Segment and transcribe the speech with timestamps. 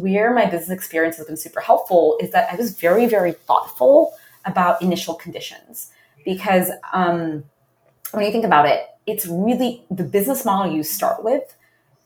[0.00, 4.14] where my business experience has been super helpful is that I was very, very thoughtful
[4.44, 5.90] about initial conditions
[6.24, 7.44] because um,
[8.12, 11.54] when you think about it, it's really the business model you start with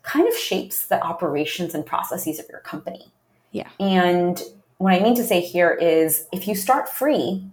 [0.03, 3.13] kind of shapes the operations and processes of your company.
[3.53, 3.69] Yeah.
[3.79, 4.43] And
[4.79, 7.45] what I mean to say here is if you start free,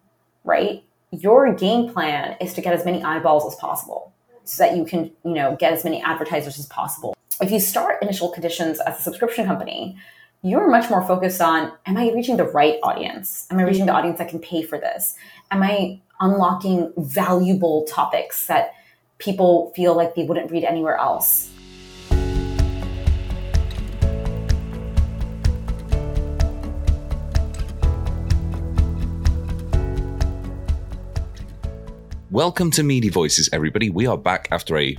[0.43, 4.13] right, your game plan is to get as many eyeballs as possible
[4.43, 7.15] so that you can, you know, get as many advertisers as possible.
[7.41, 9.97] If you start initial conditions as a subscription company,
[10.41, 13.45] you're much more focused on am I reaching the right audience?
[13.51, 13.97] Am I reaching the mm-hmm.
[13.97, 15.15] audience that can pay for this?
[15.51, 18.73] Am I unlocking valuable topics that
[19.17, 21.51] people feel like they wouldn't read anywhere else?
[32.39, 33.89] Welcome to Media Voices, everybody.
[33.89, 34.95] We are back after a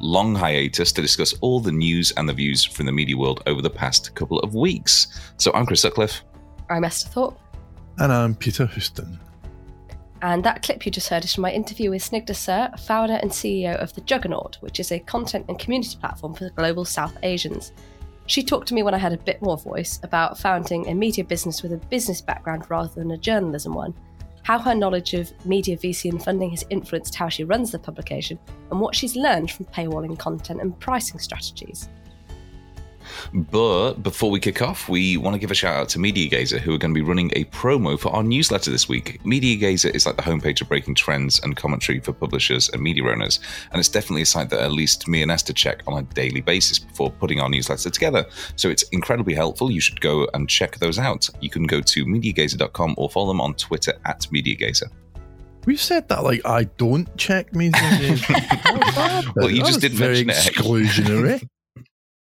[0.00, 3.60] long hiatus to discuss all the news and the views from the media world over
[3.60, 5.08] the past couple of weeks.
[5.36, 6.22] So I'm Chris Sutcliffe.
[6.70, 7.40] I'm Esther Thorpe.
[7.98, 9.18] And I'm Peter Houston.
[10.22, 13.32] And that clip you just heard is from my interview with Snigdha Sur, founder and
[13.32, 17.72] CEO of The Juggernaut, which is a content and community platform for global South Asians.
[18.26, 21.24] She talked to me when I had a bit more voice about founding a media
[21.24, 23.92] business with a business background rather than a journalism one
[24.46, 28.38] how her knowledge of media VC and funding has influenced how she runs the publication,
[28.70, 31.88] and what she's learned from paywalling content and pricing strategies.
[33.32, 36.58] But before we kick off, we want to give a shout out to Media Gazer,
[36.58, 39.24] who are going to be running a promo for our newsletter this week.
[39.24, 43.04] Media Gazer is like the homepage of breaking trends and commentary for publishers and media
[43.04, 43.40] owners,
[43.72, 46.40] and it's definitely a site that at least me and Esther check on a daily
[46.40, 48.26] basis before putting our newsletter together.
[48.56, 49.70] So it's incredibly helpful.
[49.70, 51.28] You should go and check those out.
[51.40, 54.90] You can go to MediaGazer.com or follow them on Twitter at MediaGazer.
[55.66, 57.80] We've said that like I don't check media.
[59.36, 60.56] well, you just didn't very mention it.
[60.56, 61.48] exclusionary.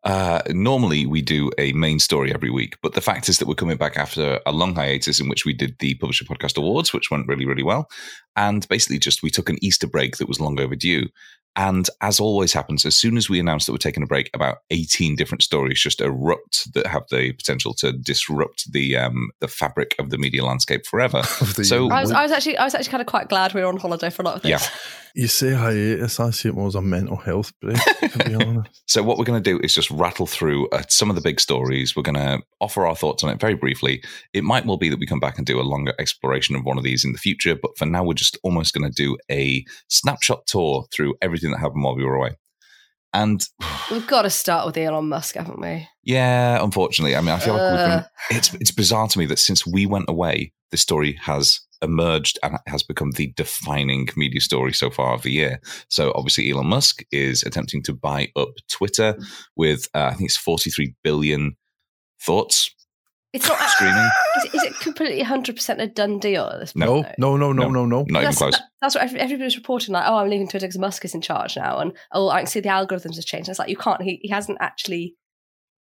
[0.04, 3.56] Uh, normally, we do a main story every week, but the fact is that we're
[3.56, 7.10] coming back after a long hiatus in which we did the Publisher Podcast Awards, which
[7.10, 7.90] went really, really well.
[8.36, 11.08] And basically, just we took an Easter break that was long overdue.
[11.56, 14.60] And as always happens, as soon as we announce that we're taking a break, about
[14.72, 19.94] 18 different stories just erupt that have the potential to disrupt the um, the fabric
[20.00, 21.22] of the media landscape forever.
[21.24, 23.68] so I was, I was, actually I was actually kind of quite glad we were
[23.68, 24.50] on holiday for a lot of this.
[24.50, 24.68] Yeah.
[25.16, 28.82] You say hiatus, I see it more as a mental health break, to be honest.
[28.88, 31.40] So what we're going to do is just rattle through uh, some of the big
[31.40, 31.96] stories.
[31.96, 34.04] We're going to offer our thoughts on it very briefly.
[34.34, 36.80] It might well be that we come back and do a longer exploration of one
[36.80, 39.64] of these in the future, but for now, we're just almost going to do a
[39.90, 42.38] snapshot tour through everything that happened while we were away.
[43.14, 43.46] And
[43.92, 45.88] we've got to start with Elon Musk, haven't we?
[46.04, 47.16] Yeah, unfortunately.
[47.16, 49.86] I mean, I feel like we've been, it's it's bizarre to me that since we
[49.86, 55.14] went away, this story has emerged and has become the defining media story so far
[55.14, 55.62] of the year.
[55.90, 59.16] So obviously, Elon Musk is attempting to buy up Twitter
[59.56, 61.56] with uh, I think it's 43 billion
[62.20, 62.74] thoughts.
[63.34, 64.10] It's not streaming.
[64.38, 67.08] Is, is it completely 100% a done deal at this point?
[67.18, 68.06] No, no, no, no, no, no.
[68.08, 68.60] Not even close.
[68.82, 69.94] That's what everybody's reporting.
[69.94, 72.48] Like, oh, I'm leaving Twitter because Musk is in charge now, and oh, I can
[72.48, 73.48] see the algorithms have changed.
[73.48, 74.02] And it's like you can't.
[74.04, 75.16] He, he hasn't actually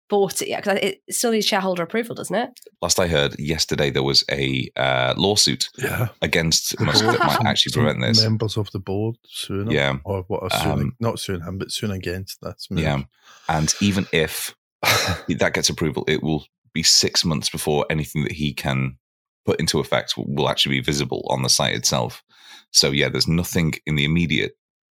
[0.08, 2.50] bought it yet because it still needs shareholder approval, doesn't it?
[2.82, 6.08] Last I heard yesterday, there was a uh, lawsuit Yeah.
[6.20, 8.22] against Musk that might actually prevent this.
[8.22, 9.72] Members of the board suing him.
[9.72, 9.96] Yeah.
[10.04, 12.80] Or what are suing, Um, not suing him, but suing against this move.
[12.80, 13.02] Yeah,
[13.48, 18.52] and even if that gets approval, it will be six months before anything that he
[18.52, 18.96] can
[19.46, 22.22] put into effect will, will actually be visible on the site itself.
[22.72, 24.52] So yeah, there's nothing in the immediate.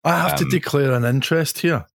[0.04, 1.86] I have to Um, declare an interest here.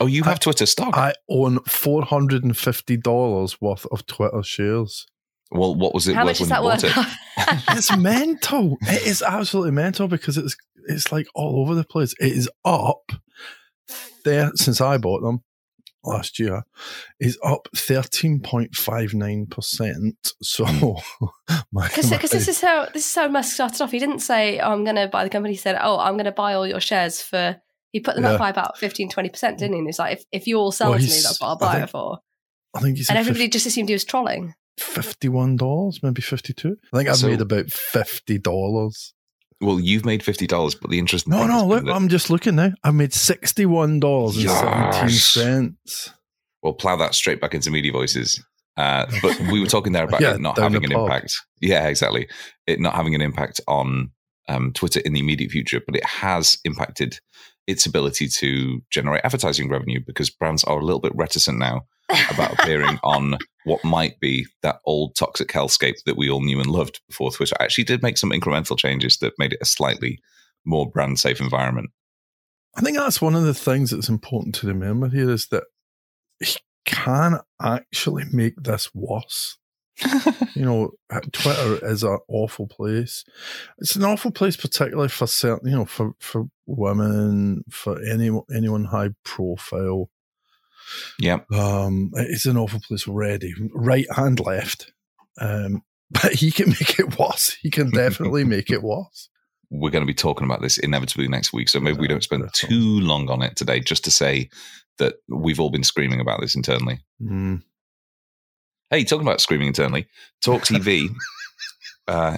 [0.00, 0.96] Oh, you I- have Twitter stock.
[0.96, 5.06] I own $450 worth of Twitter shares.
[5.50, 7.66] well, what was it How worth much is when you that bought worth?
[7.70, 7.76] it?
[7.78, 8.76] it's mental.
[8.82, 12.14] It is absolutely mental because it's it's like all over the place.
[12.20, 13.12] It is up
[14.24, 15.42] there since I bought them
[16.04, 16.62] last year.
[17.20, 20.16] Is up thirteen point five nine percent.
[20.42, 21.26] So hmm.
[21.72, 23.90] Because my- this is how this is how Musk started off.
[23.92, 26.24] He didn't say, oh, "I'm going to buy the company." He said, "Oh, I'm going
[26.26, 27.56] to buy all your shares for."
[27.92, 28.32] He put them Yeah.
[28.32, 29.78] up by about 15 20 percent, didn't he?
[29.78, 31.74] And he's like, "If if you all sell Well, to me, that's what I'll buy
[31.74, 32.18] think it for."
[32.74, 34.54] I think he's And everybody just assumed he was trolling.
[34.78, 36.76] fifty one dollars, maybe fifty two.
[36.92, 39.13] I think I've So- made about fifty dollars.
[39.64, 41.26] Well, you've made fifty dollars, but the interest.
[41.26, 42.72] No, no, look, I'm just looking now.
[42.82, 46.10] I made sixty one dollars and seventeen cents.
[46.62, 48.42] We'll plow that straight back into media voices.
[48.76, 51.02] Uh, but we were talking there about Yeah, it not having an pub.
[51.02, 51.34] impact.
[51.60, 52.28] Yeah, exactly.
[52.66, 54.10] It not having an impact on
[54.48, 57.18] um, Twitter in the immediate future, but it has impacted
[57.66, 61.82] its ability to generate advertising revenue because brands are a little bit reticent now
[62.30, 66.70] about appearing on what might be that old toxic hellscape that we all knew and
[66.70, 70.18] loved before Twitter actually did make some incremental changes that made it a slightly
[70.64, 71.90] more brand safe environment.
[72.76, 75.64] I think that's one of the things that's important to remember here is that
[76.40, 79.56] he, can actually make this worse.
[80.54, 80.90] you know,
[81.32, 83.24] Twitter is an awful place.
[83.78, 88.84] It's an awful place, particularly for certain, you know, for for women, for any anyone
[88.84, 90.10] high profile.
[91.18, 91.40] Yeah.
[91.52, 94.92] Um, it's an awful place already, right and left.
[95.40, 97.56] Um, but he can make it worse.
[97.60, 99.28] He can definitely make it worse.
[99.70, 102.42] We're going to be talking about this inevitably next week, so maybe we don't spend
[102.42, 102.76] definitely.
[102.76, 103.80] too long on it today.
[103.80, 104.48] Just to say
[104.98, 107.00] that we've all been screaming about this internally.
[107.20, 107.62] Mm.
[108.90, 110.06] Hey, talking about screaming internally,
[110.42, 111.08] Talk TV
[112.08, 112.36] uh,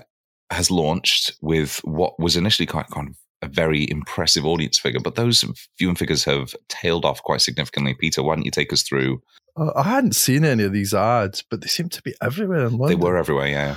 [0.50, 3.16] has launched with what was initially quite kind of
[3.46, 5.44] a very impressive audience figure, but those
[5.78, 7.94] viewing figures have tailed off quite significantly.
[7.94, 9.20] Peter, why don't you take us through?
[9.56, 12.76] Uh, I hadn't seen any of these ads, but they seem to be everywhere in
[12.76, 12.88] London.
[12.88, 13.76] They were everywhere, yeah.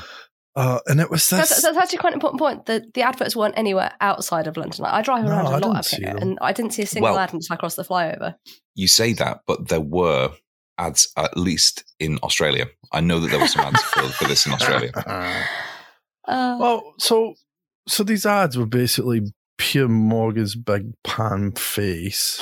[0.56, 1.50] uh, and it was this.
[1.50, 2.66] That's, that's actually quite an important point.
[2.66, 4.83] The, the adverts weren't anywhere outside of London.
[4.83, 6.18] Like, I drive No, around I a lot up here, them.
[6.18, 8.36] and I didn't see a single Well- ad until I crossed the flyover.
[8.75, 10.31] You say that, but there were
[10.77, 12.68] ads, at least in Australia.
[12.92, 14.92] I know that there were some ads for, for this in Australia.
[16.27, 17.33] Uh, well, so
[17.88, 19.21] so these ads were basically
[19.59, 22.41] Piers Morgan's big pan face.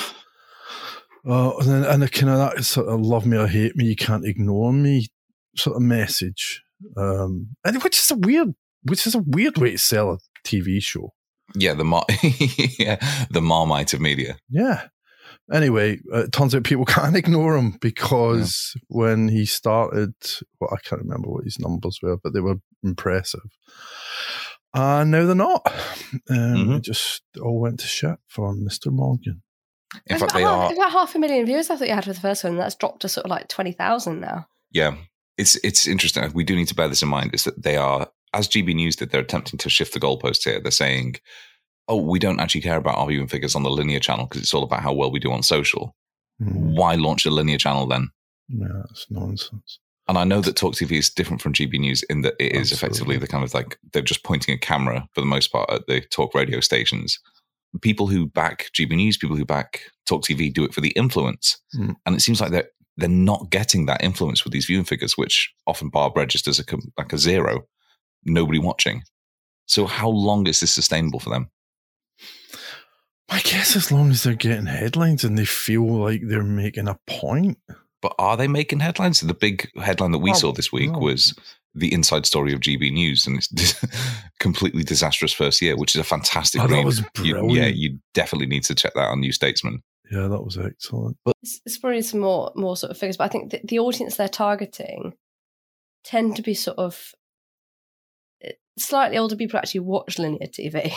[1.28, 3.84] Uh, and then and a kind of that sort of love me or hate me,
[3.84, 5.08] you can't ignore me
[5.56, 6.62] sort of message.
[6.96, 8.54] Um, and which is a weird,
[8.84, 11.12] which is a weird way to sell a TV show.
[11.54, 12.06] Yeah, the mar-
[12.78, 12.96] yeah,
[13.30, 14.38] the marmite of media.
[14.48, 14.88] Yeah.
[15.52, 20.12] Anyway, uh, it turns out people can't ignore him because when he started,
[20.60, 23.40] well, I can't remember what his numbers were, but they were impressive.
[24.74, 25.62] And no, they're not.
[26.30, 26.36] Um,
[26.68, 26.76] Mhm.
[26.78, 28.92] It just all went to shit for Mr.
[28.92, 29.42] Morgan.
[29.94, 30.74] In it's fact, about they half, are.
[30.74, 31.70] about half a million views.
[31.70, 32.56] I thought you had for the first one.
[32.56, 34.46] That's dropped to sort of like twenty thousand now.
[34.70, 34.96] Yeah,
[35.38, 36.30] it's it's interesting.
[36.34, 37.30] We do need to bear this in mind.
[37.34, 40.60] Is that they are, as GB News did, they're attempting to shift the goalposts here.
[40.60, 41.16] They're saying,
[41.88, 44.52] "Oh, we don't actually care about our viewing figures on the linear channel because it's
[44.52, 45.96] all about how well we do on social."
[46.38, 46.74] Hmm.
[46.74, 48.10] Why launch a linear channel then?
[48.48, 49.78] Yeah, that's nonsense.
[50.08, 52.72] And I know that Talk TV is different from GB News in that it is
[52.72, 52.74] Absolutely.
[52.74, 55.86] effectively the kind of like they're just pointing a camera for the most part at
[55.86, 57.18] the talk radio stations.
[57.82, 61.58] People who back GB News, people who back Talk TV, do it for the influence,
[61.76, 61.94] Mm.
[62.06, 65.52] and it seems like they're they're not getting that influence with these viewing figures, which
[65.68, 66.64] often Barb registers a,
[66.96, 67.60] like a zero,
[68.24, 69.02] nobody watching.
[69.66, 71.48] So how long is this sustainable for them?
[73.28, 76.98] I guess as long as they're getting headlines and they feel like they're making a
[77.06, 77.58] point.
[78.00, 79.20] But are they making headlines?
[79.20, 80.98] The big headline that we Oh, saw this week no.
[80.98, 81.34] was
[81.74, 83.74] the inside story of GB News and its
[84.40, 86.84] completely disastrous first year, which is a fantastic Oh, that read.
[86.84, 89.82] was You- yeah, you definitely need to check that out on New Statesman.
[90.10, 91.18] Yeah, that was excellent.
[91.42, 94.16] It's, it's probably some more more sort of figures, but I think the, the audience
[94.16, 95.12] they're targeting
[96.04, 97.12] tend to be sort of
[98.42, 100.92] eh, slightly older people actually watch linear TV.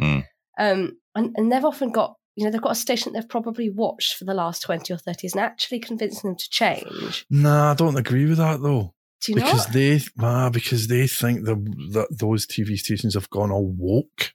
[0.00, 0.24] Mm.
[0.56, 4.14] Um, and, and they've often got, you know, they've got a station they've probably watched
[4.14, 7.24] for the last 20 or 30 years and actually convincing them to change.
[7.30, 8.94] Nah, I don't agree with that though.
[9.22, 9.72] Do you because not?
[9.74, 11.54] they ah, because they think the,
[11.92, 14.32] that those TV stations have gone all woke.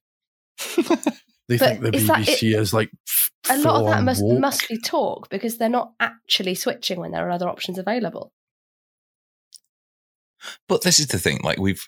[1.50, 4.24] They But think the is that BBC is like f- a lot of that must
[4.24, 4.40] woke.
[4.40, 8.32] must be talk because they're not actually switching when there are other options available.
[10.68, 11.88] But this is the thing, like we've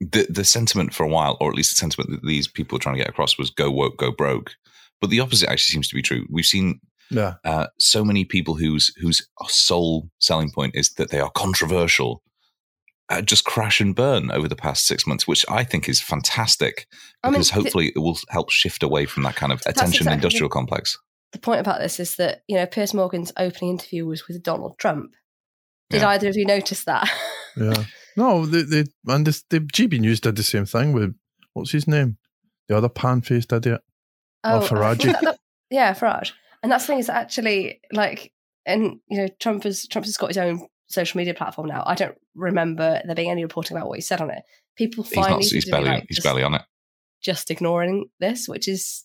[0.00, 2.80] the the sentiment for a while, or at least the sentiment that these people are
[2.80, 4.56] trying to get across was go woke, go broke.
[5.00, 6.26] But the opposite actually seems to be true.
[6.30, 6.80] We've seen
[7.10, 12.22] Yeah, uh, so many people whose whose sole selling point is that they are controversial.
[13.08, 16.86] Uh, just crash and burn over the past six months, which I think is fantastic
[17.24, 20.02] I mean, because the- hopefully it will help shift away from that kind of attention
[20.02, 20.96] exactly industrial complex.
[21.32, 24.78] The point about this is that, you know, Piers Morgan's opening interview was with Donald
[24.78, 25.10] Trump.
[25.88, 26.10] Did Yeah.
[26.10, 27.10] either of you notice that?
[27.56, 27.84] yeah.
[28.16, 31.12] No, they, they and this, the GB News did the same thing with
[31.52, 32.16] what's his name,
[32.68, 33.80] the other pan faced idiot.
[34.44, 35.02] Oh, oh, I Farage.
[35.02, 35.38] that- that-
[35.70, 36.32] yeah, Farage.
[36.62, 38.32] And that's the thing is actually like,
[38.66, 41.82] and you know, Trump has Trump has got his own social media platform now.
[41.86, 44.42] I don't remember there being any reporting about what he said on it.
[44.76, 45.88] People He's finally, not, he's barely.
[45.88, 46.62] like, he's just, barely on it.
[47.22, 49.04] just ignoring this, which is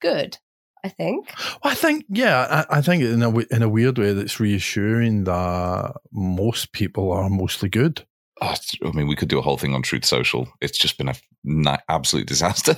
[0.00, 0.38] good.
[0.84, 1.32] I think.
[1.62, 4.40] Well, I think, yeah, I, I think in a w- in a weird way that's
[4.40, 8.04] reassuring that most people are mostly good.
[8.40, 10.48] Oh, I mean, we could do a whole thing on Truth Social.
[10.60, 12.74] It's just been a na- absolute disaster.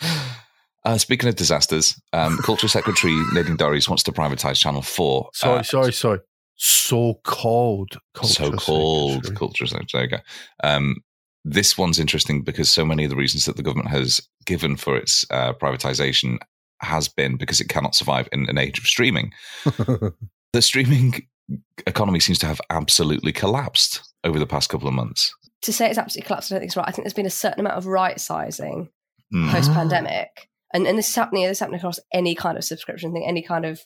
[0.84, 5.30] Uh, speaking of disasters, um, Culture Secretary Nadine Dorries wants to privatise Channel 4.
[5.34, 6.18] Sorry, uh, sorry, sorry.
[6.56, 10.06] So called, so called culture secretary.
[10.08, 10.22] There you
[10.62, 10.68] go.
[10.68, 10.96] Um,
[11.44, 14.96] this one's interesting because so many of the reasons that the government has given for
[14.96, 16.38] its uh, privatization
[16.80, 19.32] has been because it cannot survive in an age of streaming.
[20.52, 21.26] The streaming
[21.86, 25.34] economy seems to have absolutely collapsed over the past couple of months.
[25.62, 26.86] To say it's absolutely collapsed, I don't think it's right.
[26.86, 28.90] I think there's been a certain amount of right sizing
[29.32, 29.48] Hmm.
[29.50, 31.44] post pandemic, and and this is happening.
[31.44, 33.80] This is happening across any kind of subscription thing, any kind of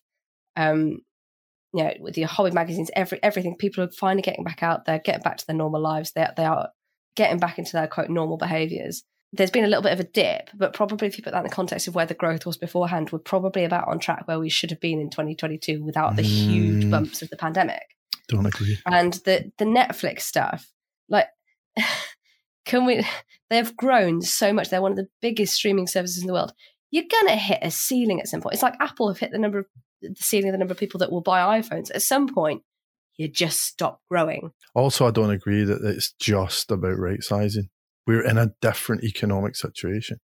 [0.57, 0.99] um,
[1.75, 4.99] you know, with your hobby magazines, every everything, people are finally getting back out there,
[4.99, 6.13] getting back to their normal lives.
[6.13, 6.69] They they are
[7.17, 9.03] getting back into their quote normal behaviors.
[9.33, 11.49] There's been a little bit of a dip, but probably if you put that in
[11.51, 14.49] the context of where the growth was beforehand, we're probably about on track where we
[14.49, 16.91] should have been in 2022 without the huge Mm.
[16.91, 17.83] bumps of the pandemic
[18.29, 18.79] Don't agree.
[18.87, 20.71] and the the Netflix stuff,
[21.09, 21.27] like,
[22.65, 23.05] can we?
[23.51, 24.71] They've grown so much.
[24.71, 26.53] They're one of the biggest streaming services in the world.
[26.91, 28.55] You're gonna hit a ceiling at some point.
[28.55, 29.67] It's like Apple have hit the number of
[30.03, 31.91] the ceiling of the number of people that will buy iPhones.
[31.95, 32.63] At some point,
[33.17, 34.53] you just stop growing.
[34.75, 37.69] Also, I don't agree that it's just about right sizing.
[38.07, 40.19] We're in a different economic situation.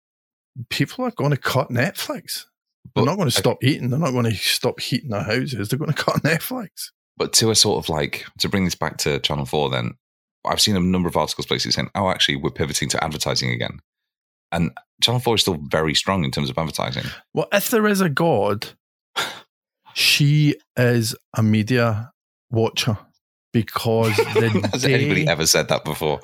[0.69, 2.45] People are going to cut Netflix.
[2.95, 3.91] They're not going to stop eating.
[3.91, 5.69] They're not going to stop heating their houses.
[5.69, 6.91] They're going to cut Netflix.
[7.17, 9.93] But to a sort of like to bring this back to Channel Four, then
[10.45, 13.79] I've seen a number of articles basically saying, "Oh, actually, we're pivoting to advertising again,"
[14.53, 14.71] and
[15.03, 17.05] Channel Four is still very strong in terms of advertising.
[17.35, 18.69] Well, if there is a God,
[19.95, 22.13] she is a media
[22.51, 22.99] watcher
[23.53, 26.21] because the Has anybody ever said that before?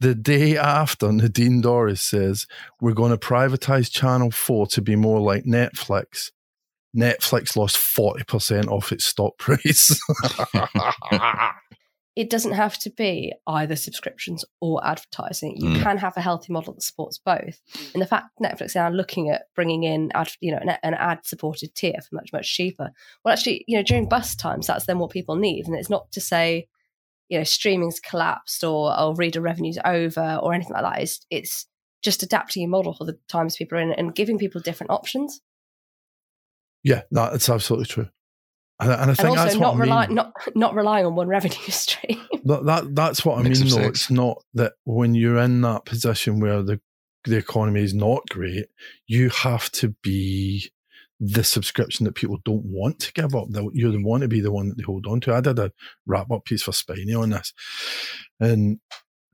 [0.00, 2.46] the day after Nadine Dorries says
[2.80, 6.30] we're going to privatize Channel 4 to be more like Netflix,
[6.94, 9.98] Netflix lost 40% off its stock price.
[12.16, 15.56] It doesn't have to be either subscriptions or advertising.
[15.58, 15.82] You Mm.
[15.82, 17.60] can have a healthy model that supports both.
[17.92, 20.94] And the fact Netflix are now looking at bringing in ad, you know, an, an
[20.94, 22.90] ad-supported tier for much much cheaper.
[23.22, 26.10] Well, actually, you know, during bus times, that's then what people need, and it's not
[26.12, 26.66] to say,
[27.28, 31.02] you know, streaming's collapsed or or reader revenues over or anything like that.
[31.02, 31.66] It's it's
[32.02, 35.40] just adapting your model for the times people are in and giving people different options,
[36.86, 38.08] yeah, no, it's absolutely true.
[38.78, 39.80] And, and I and think that's also what not I mean.
[39.80, 42.20] rely not not relying on one revenue stream.
[42.44, 43.68] That, that that's what I Mix mean.
[43.68, 44.00] of Though six.
[44.02, 46.80] it's not that when you're in that position where the
[47.24, 48.66] the economy is not great,
[49.06, 50.70] you have to be
[51.18, 53.46] the subscription that people don't want to give up.
[53.50, 55.34] They'll- You want to be the one that they hold on to.
[55.34, 55.72] I did a
[56.06, 57.52] wrap up piece for Spiny on this,
[58.38, 58.78] and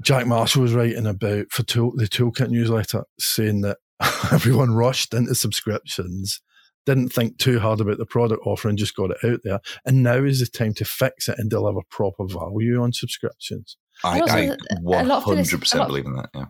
[0.01, 3.79] Jack Marshall was writing about for tool, the Toolkit newsletter, saying that
[4.33, 6.41] everyone rushed into subscriptions.
[6.87, 9.61] Didn't think too hard about the product offer and just got it out there.
[9.85, 13.77] And now is the time to fix it and deliver proper value on subscriptions.
[14.03, 16.31] I, also, I a one this- one hundred percent lot- believe in that.
[16.35, 16.47] Yeah.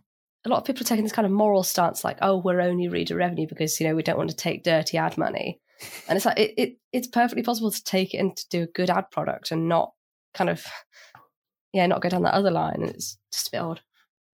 [0.47, 2.89] a lot of people are taking this kind of moral stance like oh we're only
[2.89, 5.61] reader revenue because you know we don't want to take dirty ad money
[6.09, 8.67] and it's like it, it it's perfectly possible to take it and to do a
[8.67, 9.93] good ad product and not
[10.35, 10.65] kind of
[11.73, 13.81] yeah not go down that other line it's just a bit odd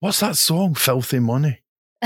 [0.00, 0.74] What's that song?
[0.74, 1.58] Filthy Money.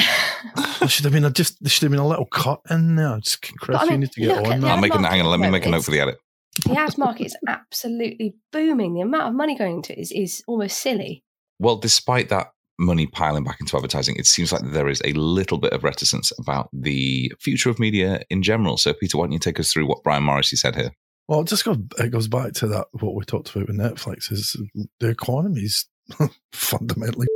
[0.81, 3.19] There should have been a just there should have been a little cut in there.
[3.21, 4.71] Just Chris, I mean, you need to get on that.
[4.73, 5.01] I'm making.
[5.03, 5.31] market Hang on.
[5.31, 6.19] Let me make a note for the edit.
[6.65, 10.43] the ad market is absolutely booming the amount of money going into it is, is
[10.47, 11.25] almost silly
[11.59, 15.59] Well, despite that money piling back into advertising, it seems like there is a little
[15.59, 18.77] bit of reticence about the future of media in general.
[18.77, 20.91] So, Peter, why don't you take us through what Brian Morrissey said here?
[21.29, 24.31] Well, it just goes it goes back to that what we talked about with Netflix
[24.33, 24.57] is
[25.01, 25.87] the economy's
[26.53, 27.27] fundamentally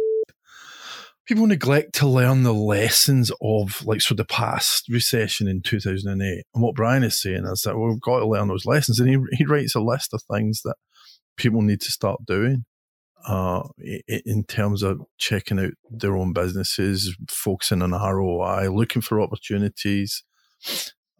[1.26, 6.62] people neglect to learn the lessons of like so the past recession in 2008 and
[6.62, 9.00] what brian is saying is that we've got to learn those lessons.
[9.00, 10.76] And he, he writes a list of things that
[11.36, 12.64] people need to start doing
[13.26, 13.62] uh,
[14.08, 20.22] in terms of checking out their own businesses focusing on roi looking for opportunities.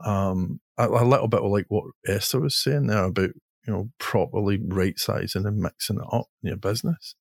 [0.04, 3.30] Um, a, a little bit of like what esther was saying there about
[3.66, 7.14] you know properly right sizing and mixing it up in your business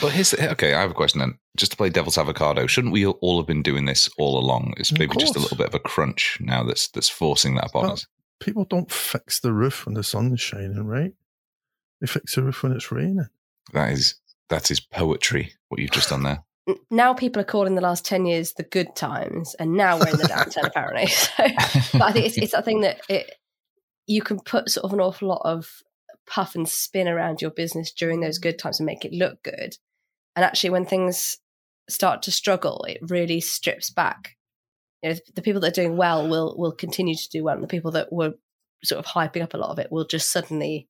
[0.00, 0.74] But here's the, okay.
[0.74, 1.38] I have a question then.
[1.56, 4.74] Just to play devil's avocado, shouldn't we all have been doing this all along?
[4.76, 7.82] It's maybe just a little bit of a crunch now that's that's forcing that upon
[7.82, 8.06] Well, us.
[8.40, 11.12] people don't fix the roof when the sun's shining, right?
[12.00, 13.26] They fix the roof when it's raining.
[13.72, 14.14] That is
[14.48, 15.54] that is poetry.
[15.68, 16.44] What you've just done there.
[16.90, 20.18] Now people are calling the last 10 years the good times and now we're in
[20.18, 21.42] the downturn apparently so
[21.98, 23.32] but I think it's, it's that thing that it
[24.06, 25.82] you can put sort of an awful lot of
[26.26, 29.76] puff and spin around your business during those good times and make it look good.
[30.36, 31.38] And actually, when things
[31.88, 34.36] start to struggle, it really strips back.
[35.02, 37.62] You know, the people that are doing well will will continue to do well, and
[37.64, 38.34] the people that were
[38.84, 40.88] sort of hyping up a lot of it will just suddenly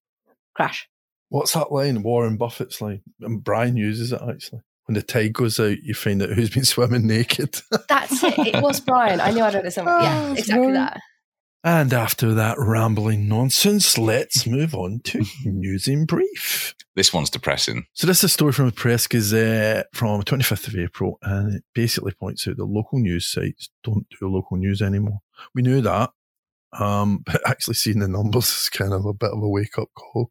[0.54, 0.88] crash.
[1.28, 2.02] What's that line?
[2.02, 3.02] Warren Buffett's line.
[3.20, 4.60] And Brian uses it actually.
[4.86, 7.60] When the tide goes out, you find out who's been swimming naked.
[7.88, 8.36] That's it.
[8.38, 9.20] It was Brian.
[9.20, 9.94] I knew I'd read it somewhere.
[9.98, 10.74] Ah, Yeah, exactly right.
[10.74, 11.00] that.
[11.62, 16.74] And after that rambling nonsense, let's move on to news in brief.
[16.96, 17.84] This one's depressing.
[17.92, 21.64] So this is a story from the Press Gazette from 25th of April, and it
[21.74, 25.18] basically points out that local news sites don't do local news anymore.
[25.54, 26.10] We knew that,
[26.78, 29.88] um, but actually seeing the numbers is kind of a bit of a wake up
[29.94, 30.30] call.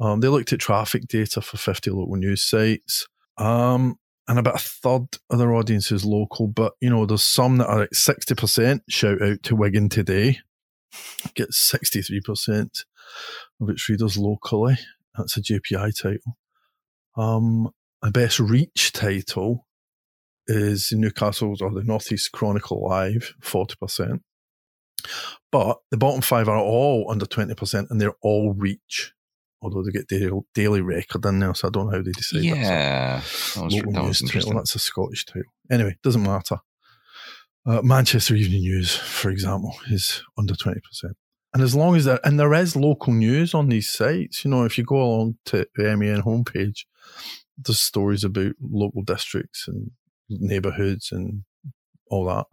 [0.00, 3.06] Um, they looked at traffic data for 50 local news sites,
[3.38, 3.96] um,
[4.28, 6.46] and about a third of their audience is local.
[6.46, 8.80] But you know, there's some that are at 60%.
[8.88, 10.38] Shout out to Wigan today,
[11.34, 12.84] gets 63%.
[13.60, 14.76] of its readers locally.
[15.16, 16.36] That's a JPI title.
[17.16, 19.66] Um, the best reach title
[20.46, 24.20] is Newcastle's or the Northeast Chronicle Live, 40%.
[25.50, 29.12] But the bottom five are all under 20% and they're all reach,
[29.62, 31.54] although they get daily, daily record in there.
[31.54, 34.32] So I don't know how they decide yeah, that's that was, local that was news
[34.32, 34.54] title.
[34.54, 35.52] That's a Scottish title.
[35.70, 36.58] Anyway, doesn't matter.
[37.64, 40.80] Uh, Manchester Evening News, for example, is under 20%.
[41.54, 44.64] And as long as there, and there is local news on these sites, you know,
[44.64, 46.86] if you go along to the MEN homepage,
[47.56, 49.90] there's stories about local districts and
[50.28, 51.44] neighbourhoods and
[52.10, 52.46] all that.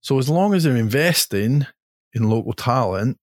[0.00, 1.66] So as long as they're investing
[2.14, 3.18] in local talent,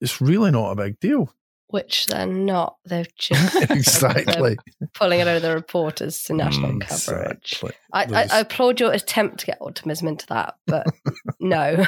[0.00, 1.32] it's really not a big deal.
[1.70, 2.76] Which they're not.
[2.84, 4.56] They've just exactly.
[4.80, 7.52] they're pulling it over the reporters to national Mm, coverage.
[7.62, 7.72] Exactly.
[7.92, 10.86] I, I, I applaud your attempt to get optimism into that, but
[11.40, 11.84] no.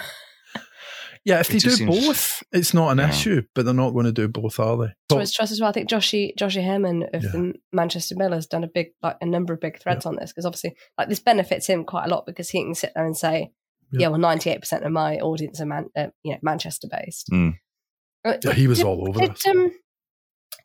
[1.24, 3.08] Yeah, if It they do seems- both, it's not an Yeah.
[3.10, 4.92] issue, but they're not going to do both, are they?
[5.10, 5.70] So it's trust as well.
[5.70, 7.30] I think Joshi Joshi Herrmann of Yeah.
[7.30, 10.32] the Manchester Mill has done a big like a number of big threads on this
[10.32, 13.16] because obviously like this benefits him quite a lot because he can sit there and
[13.16, 13.52] say,
[13.92, 14.00] Yeah.
[14.00, 17.28] yeah, well, ninety eight percent of my audience are man, uh, you know Manchester based.
[17.32, 17.54] Mm.
[18.25, 19.47] Yeah, he was did, all over did, this.
[19.47, 19.73] um,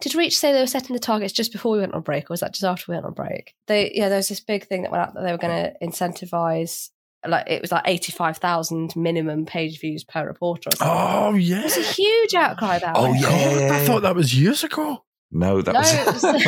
[0.01, 2.33] did Reach say they were setting the targets just before we went on break, or
[2.33, 3.53] was that just after we went on break?
[3.67, 5.73] They yeah, there was this big thing that went out that they were going to
[5.85, 6.89] incentivize.
[7.27, 10.69] Like it was like eighty five thousand minimum page views per reporter.
[10.69, 10.97] Or something.
[10.97, 11.59] Oh, yeah.
[11.61, 13.19] it was a huge outcry about Oh, it.
[13.21, 13.69] yeah.
[13.73, 15.03] I thought that was years ago.
[15.31, 16.23] No, that No, was.
[16.23, 16.45] it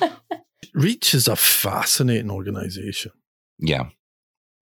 [0.00, 0.10] was-
[0.74, 3.12] Reach is a fascinating organization.
[3.58, 3.86] yeah.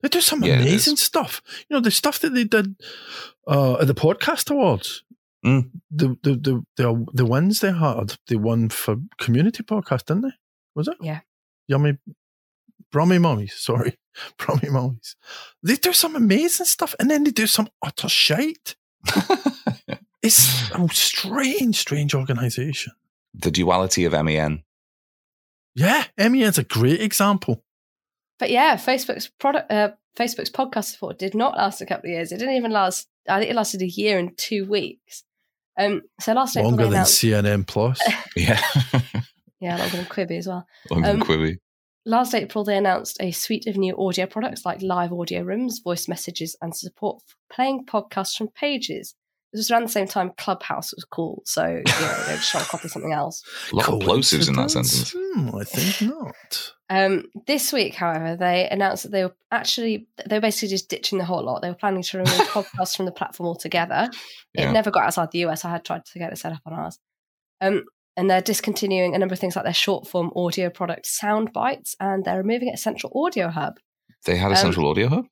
[0.02, 1.42] They do some Yeah, amazing stuff.
[1.68, 2.74] You know, the stuff that they did
[3.46, 5.04] uh, at the podcast awards.
[5.44, 5.70] Mm.
[5.90, 10.32] The, the the the the wins they had, they won for community podcast, didn't they?
[10.74, 10.96] Was it?
[11.00, 11.20] Yeah.
[11.66, 11.96] Yummy
[12.92, 13.96] Brummy Mummies, sorry.
[14.38, 15.16] Brummy Mummies.
[15.62, 18.76] They do some amazing stuff and then they do some utter shite.
[20.22, 22.92] It's a strange, strange organization.
[23.32, 24.62] the duality of MEN.
[25.74, 27.64] Yeah, MEN's a great example.
[28.38, 32.32] But yeah, Facebook's product, uh, Facebook's podcast support did not last a couple of years.
[32.32, 33.08] It didn't even last.
[33.28, 35.24] I think it lasted a year and two weeks.
[35.80, 37.98] Um, so last April Longer than announced, CNN Plus.
[38.36, 38.60] Yeah.
[39.60, 40.66] yeah, longer than Quibi as well.
[40.90, 41.56] Longer than Um, Quibi.
[42.06, 46.08] Last April they announced a suite of new audio products like live audio rooms, voice
[46.08, 49.14] messages, and support for playing podcasts from pages.
[49.52, 51.82] This was around the same time Clubhouse was cool, so you know,
[52.26, 53.42] they were just trying to copy something else.
[53.72, 55.10] A lot of plosives in that Coincidence?
[55.10, 55.16] sentence.
[55.34, 56.72] Hmm, I think not.
[56.88, 61.18] Um, this week, however, they announced that they were actually they were basically just ditching
[61.18, 61.62] the whole lot.
[61.62, 64.08] They were planning to remove podcasts from the platform altogether.
[64.54, 64.72] It Yeah.
[64.72, 65.64] never got outside the US.
[65.64, 66.98] I had tried to get it set up on ours.
[67.60, 67.84] Um,
[68.16, 71.94] and they're discontinuing a number of things like their short form audio product Sound Bites,
[72.00, 73.74] and they're removing it Central Audio Hub.
[74.26, 75.26] They had a Um, central audio hub?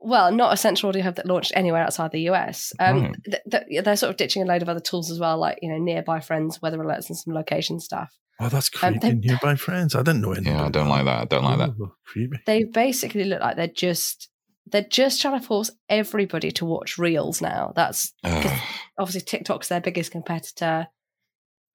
[0.00, 2.72] Well, not a Central Audio Hub that launched anywhere outside the US.
[2.78, 3.16] Um, Right.
[3.24, 5.70] th- th- they're sort of ditching a load of other tools as well, like you
[5.70, 8.14] know nearby friends, weather alerts, and some location stuff.
[8.38, 9.08] Oh, that's Um, creepy.
[9.18, 9.94] they- Nearby friends.
[9.94, 10.52] I didn't know anything.
[10.54, 11.20] Yeah, I don't like that.
[11.22, 11.70] I don't like that.
[11.70, 12.38] Ooh, creepy.
[12.46, 14.28] they basically look like they're just
[14.68, 17.72] they're just trying to force everybody to watch reels now.
[17.76, 18.12] That's
[18.98, 20.88] obviously TikTok's their biggest competitor.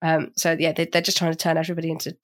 [0.02, 2.16] Um, so yeah, they, they're just trying to turn everybody into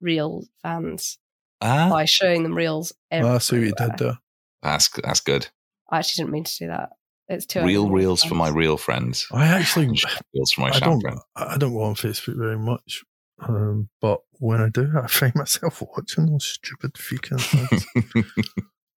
[0.00, 1.18] real fans
[1.60, 2.92] Ah, by showing them reels.
[3.12, 4.18] Ah, I see what you did there.
[4.64, 5.46] That's that's good.
[5.90, 6.90] I actually didn't mean to do that.
[7.28, 7.94] It's too Real early.
[7.94, 9.26] reels for my real friends.
[9.32, 9.86] I actually,
[10.34, 11.18] Reels for my I don't, friend.
[11.36, 13.02] I don't go on Facebook very much,
[13.38, 17.86] um, but when I do, I find myself watching those stupid freaking things.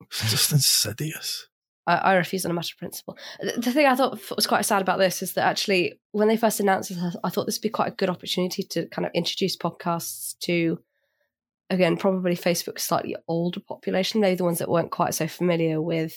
[0.01, 1.47] it's just insidious.
[1.86, 3.17] I, I refuse on a matter of principle.
[3.39, 6.36] The, the thing I thought was quite sad about this is that actually, when they
[6.36, 9.06] first announced this, I- I thought this would be quite a good opportunity to kind
[9.06, 10.80] of introduce podcasts to,
[11.69, 16.15] again, probably Facebook's slightly older population, maybe the ones that weren't quite so familiar with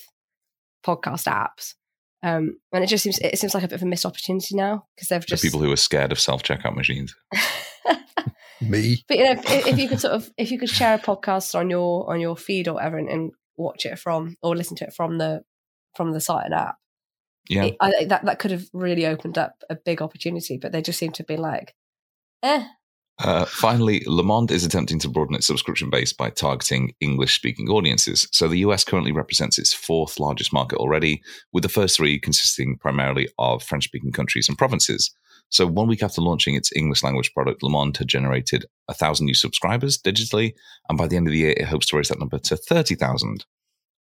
[0.87, 1.75] podcast apps.
[2.23, 4.85] Um, and it just seems it seems like a bit of a missed opportunity now
[4.95, 7.15] because they've the just people who are scared of self checkout machines.
[8.61, 9.03] Me.
[9.09, 11.59] But you know, if, if you could sort of if you could share a podcast
[11.59, 14.85] on your on your feed or whatever and, and watch it from or listen to
[14.85, 15.43] it from the
[15.97, 16.77] from the site and app,
[17.49, 17.65] Yeah.
[17.65, 20.59] it- I think that that could have really opened up a big opportunity.
[20.59, 21.75] But they just seem to be like,
[22.43, 22.67] eh,
[23.23, 27.69] Uh, finally, Le Monde is attempting to broaden its subscription base by targeting English speaking
[27.69, 28.27] audiences.
[28.33, 32.79] So the US currently represents its fourth largest market already, with the first three consisting
[32.79, 35.11] primarily of French speaking countries and provinces.
[35.51, 39.35] So one week after launching its English language product, Le Monde had generated 1,000 new
[39.35, 40.55] subscribers digitally,
[40.89, 43.45] and by the end of the year, it hopes to raise that number to 30,000.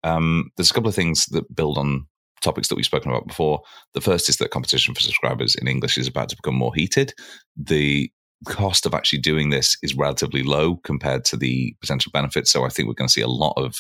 [0.04, 2.08] Um, there's a couple of things that build on
[2.42, 3.62] topics that we've spoken about before.
[3.94, 7.14] The first is that competition for subscribers in English is about to become more heated.
[7.58, 8.10] The
[8.46, 12.52] cost of actually doing this is relatively low compared to the potential benefits.
[12.52, 13.76] So I think we're going to see a lot of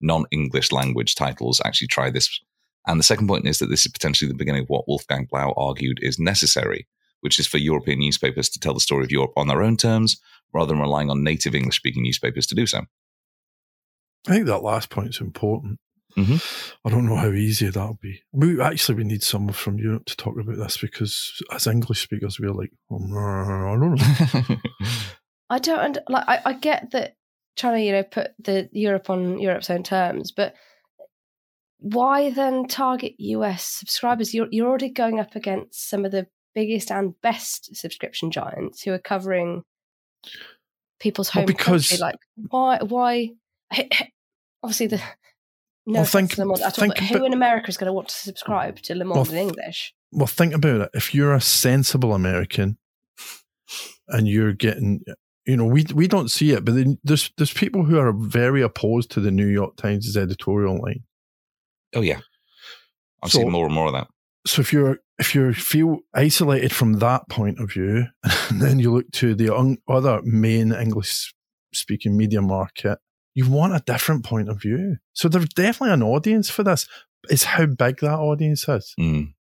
[0.00, 2.40] non English language titles actually try this.
[2.86, 5.52] And the second point is that this is potentially the beginning of what Wolfgang Blau
[5.56, 6.86] argued is necessary,
[7.20, 10.18] which is for European newspapers to tell the story of Europe on their own terms
[10.54, 12.84] rather than relying on native English speaking newspapers to do so.
[14.26, 15.78] I think that last point is important.
[16.18, 16.72] Mhm.
[16.84, 18.22] I don't know how easy that'll be.
[18.32, 22.38] We actually we need someone from Europe to talk about this because as English speakers
[22.40, 24.56] we're like, oh, I don't know.
[25.50, 26.24] I don't und- like.
[26.28, 27.14] I, I get that
[27.56, 30.54] trying to you know put the Europe on Europe's own terms, but
[31.78, 34.34] why then target US subscribers?
[34.34, 38.92] You're you're already going up against some of the biggest and best subscription giants who
[38.92, 39.62] are covering
[40.98, 42.02] people's Well, because- country.
[42.02, 42.16] Like
[42.50, 43.28] why why?
[44.62, 45.00] Obviously the.
[45.90, 47.92] No Well, think- Le Monde at all, think but who in America is going to
[47.94, 49.94] want to subscribe to Le Monde Well, in English?
[50.12, 50.90] Well, think about it.
[50.92, 52.76] If you're a sensible American
[54.08, 55.00] and you're getting,
[55.46, 58.60] you know, we we don't see it, but then there's there's people who are very
[58.62, 61.04] opposed to the New York Times' editorial line.
[61.94, 62.20] oh, yeah.
[63.22, 64.08] I've So- seen more and more of that.
[64.46, 68.06] So if you're if you feel isolated from that point of view,
[68.50, 71.34] and then you look to the un- other main English
[71.74, 72.98] speaking media market,
[73.34, 74.96] you want a different point of view.
[75.12, 76.86] So there's definitely an audience for this.
[77.30, 78.94] It's how big that audience is.
[78.98, 79.34] Mm.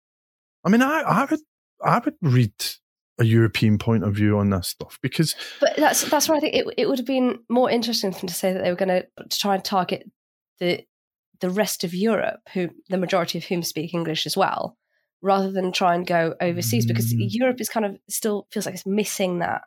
[0.64, 1.40] I mean, I, I would
[1.84, 2.52] I would read
[3.18, 6.54] a European point of view on this stuff because But that's that's why I think
[6.54, 8.88] it it would have been more interesting for them to say that they were going
[8.88, 10.10] to try and target
[10.58, 10.84] the
[11.40, 14.76] the rest of Europe, who the majority of whom speak English as well,
[15.20, 17.26] rather than try and go overseas because Mm.
[17.28, 19.62] Europe is kind of still feels like it's missing that.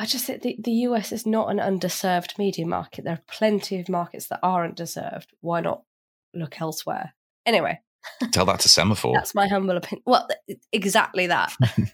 [0.00, 3.04] I just think the, the US is not an underserved media market.
[3.04, 5.34] There are plenty of markets that aren't deserved.
[5.42, 5.82] Why not
[6.32, 7.12] look elsewhere?
[7.44, 7.80] Anyway,
[8.32, 9.12] Tell that to Semafor.
[9.12, 10.02] that's my humble opinion.
[10.06, 10.26] Well,
[10.72, 11.54] exactly that.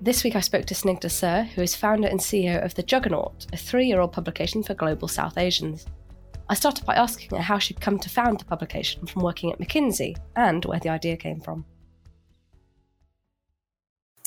[0.00, 3.48] this week I spoke to Snigdha Sur, who is founder and CEO of The Juggernaut,
[3.52, 5.86] a three year old publication for global South Asians.
[6.48, 9.58] I started by asking her how she'd come to found the publication from working at
[9.58, 11.64] McKinsey and where the idea came from.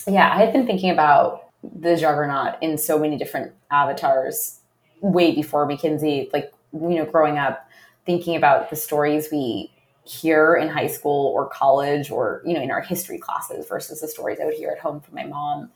[0.07, 4.59] Yeah, I had been thinking about the juggernaut in so many different avatars
[5.01, 6.31] way before McKinsey.
[6.33, 7.67] Like, you know, growing up,
[8.05, 9.71] thinking about the stories we
[10.03, 14.07] hear in high school or college or, you know, in our history classes versus the
[14.07, 15.69] stories I would hear at home from my mom.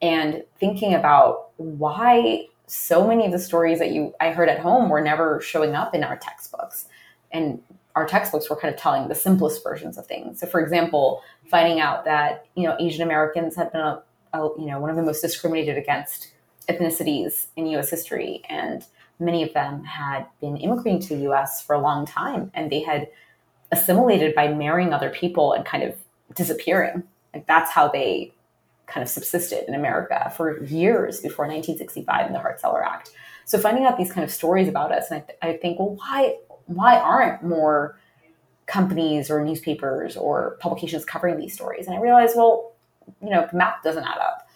[0.00, 4.88] And thinking about why so many of the stories that you I heard at home
[4.88, 6.86] were never showing up in our textbooks.
[7.32, 7.62] And
[7.94, 10.40] our textbooks were kind of telling the simplest versions of things.
[10.40, 14.02] So, for example, finding out that you know Asian Americans had been a,
[14.32, 16.32] a you know one of the most discriminated against
[16.68, 17.90] ethnicities in U.S.
[17.90, 18.84] history, and
[19.18, 21.62] many of them had been immigrating to the U.S.
[21.62, 23.08] for a long time, and they had
[23.70, 25.94] assimilated by marrying other people and kind of
[26.34, 27.02] disappearing.
[27.32, 28.32] Like that's how they
[28.86, 33.10] kind of subsisted in America for years before 1965 and the Hart-Celler Act.
[33.44, 35.96] So finding out these kind of stories about us, and I, th- I think, well,
[35.96, 37.98] why why aren't more
[38.66, 41.86] companies or newspapers or publications covering these stories?
[41.86, 42.72] And I realized, well,
[43.22, 44.48] you know, the math doesn't add up.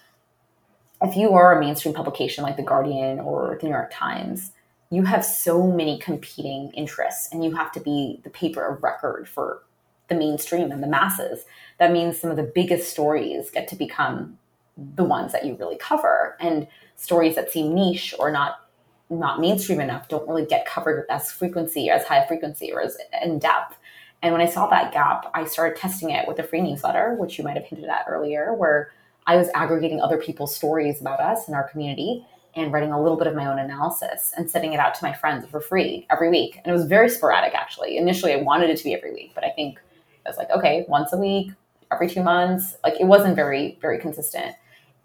[1.02, 4.52] If you are a mainstream publication like The Guardian or The New York Times,
[4.90, 9.28] you have so many competing interests and you have to be the paper of record
[9.28, 9.62] for
[10.08, 11.44] the mainstream and the masses.
[11.78, 14.38] That means some of the biggest stories get to become
[14.76, 16.36] the ones that you really cover.
[16.40, 16.66] And
[16.96, 18.67] stories that seem niche or not
[19.10, 22.96] not mainstream enough don't really get covered with as frequency, as high frequency, or as
[23.22, 23.76] in depth.
[24.22, 27.38] And when I saw that gap, I started testing it with a free newsletter, which
[27.38, 28.90] you might have hinted at earlier, where
[29.26, 33.16] I was aggregating other people's stories about us and our community and writing a little
[33.16, 36.30] bit of my own analysis and sending it out to my friends for free every
[36.30, 36.56] week.
[36.56, 37.96] And it was very sporadic, actually.
[37.96, 39.78] Initially, I wanted it to be every week, but I think
[40.26, 41.52] I was like, okay, once a week,
[41.92, 42.76] every two months.
[42.82, 44.54] Like it wasn't very, very consistent.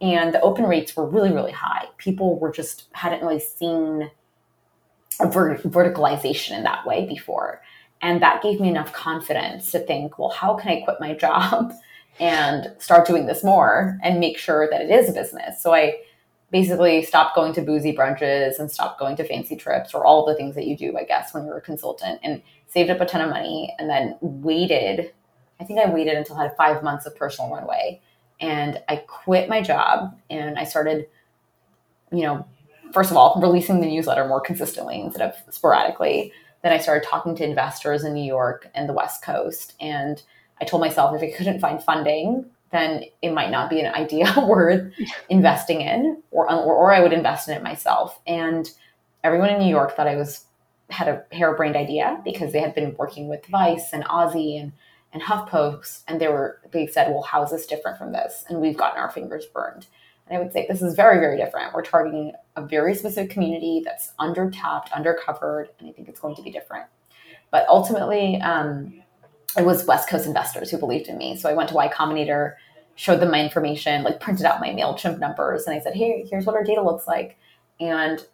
[0.02, 1.88] And the open rates were really, really high.
[1.98, 4.12] People were just hadn't really seen
[5.20, 7.62] ver- verticalization in that way before.
[8.02, 11.74] And that gave me enough confidence to think, well, how can I quit my job
[12.20, 15.62] and start doing this more and make sure that it is a business?
[15.62, 16.00] So I
[16.52, 20.36] basically stopped going to boozy brunches and stopped going to fancy trips or all the
[20.36, 23.22] things that you do, I guess, when you're a consultant and saved up a ton
[23.22, 25.12] of money and then waited.
[25.60, 28.02] I think I waited until I had five months of personal runway
[28.44, 31.08] and I quit my job and I started,
[32.12, 32.46] you know,
[32.92, 36.34] first of all, releasing the newsletter more consistently instead of sporadically.
[36.62, 39.76] Then I started talking to investors in New York and the West Coast.
[39.80, 40.22] And
[40.60, 44.26] I told myself if I couldn't find funding, then it might not be an idea
[44.46, 44.92] worth
[45.30, 48.20] investing in, or, or, or I would invest in it myself.
[48.28, 48.70] And
[49.24, 50.44] everyone in New York thought I was
[50.90, 54.74] had a harebrained idea because they had been working with Vice and Ozy and
[55.14, 58.60] and HuffPost, and they were they said, "Well, how is this different from this?" And
[58.60, 59.88] we've gotten our fingers burned.
[60.28, 61.74] And I would say this is very, very different.
[61.74, 66.36] We're targeting a very specific community that's under tapped, undercovered, and I think it's going
[66.36, 66.86] to be different.
[67.52, 69.04] But ultimately, um,
[69.58, 71.38] it was West Coast investors who believed in me.
[71.38, 72.56] So I went to Y Combinator,
[72.96, 76.46] showed them my information, like printed out my MailChimp numbers, and I said, hey, here's
[76.46, 77.38] what our data looks like.
[77.80, 78.26] And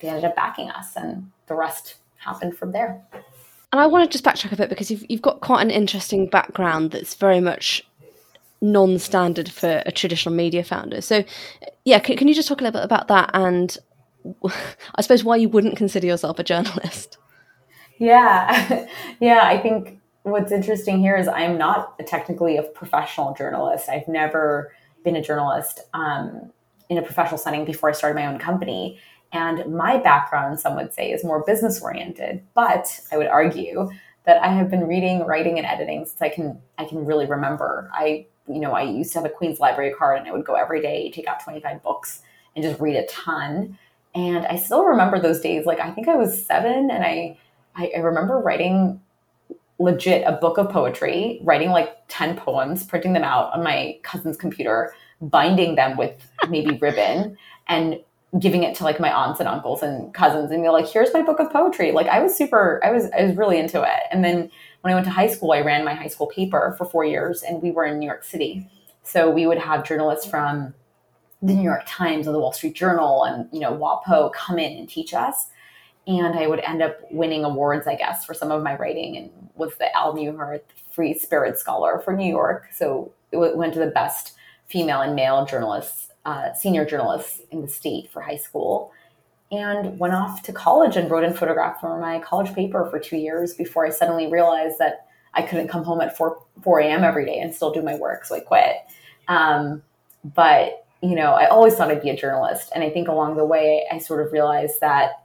[0.00, 3.02] they ended up backing us, and the rest happened from there.
[3.72, 6.28] And I want to just backtrack a bit because you've, you've got quite an interesting
[6.28, 7.84] background that's very much
[8.60, 11.00] non-standard for a traditional media founder.
[11.00, 11.24] So,
[11.84, 13.76] yeah, can, can you just talk a little bit about that and
[14.94, 17.18] I suppose why you wouldn't consider yourself a journalist?
[17.98, 18.86] Yeah,
[19.20, 19.42] yeah.
[19.44, 23.88] I think what's interesting here is I'm not technically a professional journalist.
[23.88, 24.72] I've never
[25.04, 26.50] been a journalist um,
[26.88, 28.98] in a professional setting before I started my own company.
[29.32, 32.42] And my background, some would say, is more business oriented.
[32.54, 33.90] But I would argue
[34.24, 37.90] that I have been reading, writing, and editing since I can I can really remember.
[37.92, 40.54] I you know I used to have a Queen's Library card, and I would go
[40.54, 42.22] every day, take out 25 books,
[42.54, 43.78] and just read a ton.
[44.14, 45.66] And I still remember those days.
[45.66, 47.38] Like I think I was seven, and I
[47.74, 49.00] I, I remember writing
[49.78, 54.36] legit a book of poetry, writing like 10 poems, printing them out on my cousin's
[54.36, 56.14] computer, binding them with
[56.48, 57.36] maybe ribbon,
[57.68, 58.00] and
[58.38, 61.22] giving it to like my aunts and uncles and cousins and be like, here's my
[61.22, 61.92] book of poetry.
[61.92, 64.02] Like I was super, I was, I was really into it.
[64.10, 66.84] And then when I went to high school, I ran my high school paper for
[66.84, 68.68] four years and we were in New York City.
[69.02, 70.74] So we would have journalists from
[71.42, 74.76] the New York Times and the Wall Street Journal and, you know, WAPO come in
[74.76, 75.46] and teach us.
[76.06, 79.30] And I would end up winning awards, I guess, for some of my writing and
[79.54, 82.68] was the Al Neuharth Free Spirit Scholar for New York.
[82.72, 84.34] So it went to the best
[84.68, 88.92] female and male journalists uh, senior journalists in the state for high school
[89.52, 93.16] and went off to college and wrote and photographed for my college paper for two
[93.16, 97.04] years before I suddenly realized that I couldn't come home at 4, 4 a.m.
[97.04, 98.24] every day and still do my work.
[98.24, 98.76] So I quit.
[99.28, 99.82] Um,
[100.24, 102.72] but, you know, I always thought I'd be a journalist.
[102.74, 105.22] And I think along the way, I sort of realized that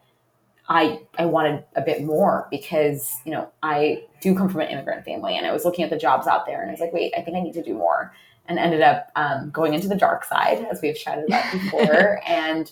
[0.69, 5.03] I, I wanted a bit more because, you know, I do come from an immigrant
[5.03, 7.13] family and I was looking at the jobs out there and I was like, wait,
[7.17, 8.13] I think I need to do more
[8.51, 12.21] and ended up um, going into the dark side, as we've chatted about before.
[12.27, 12.71] and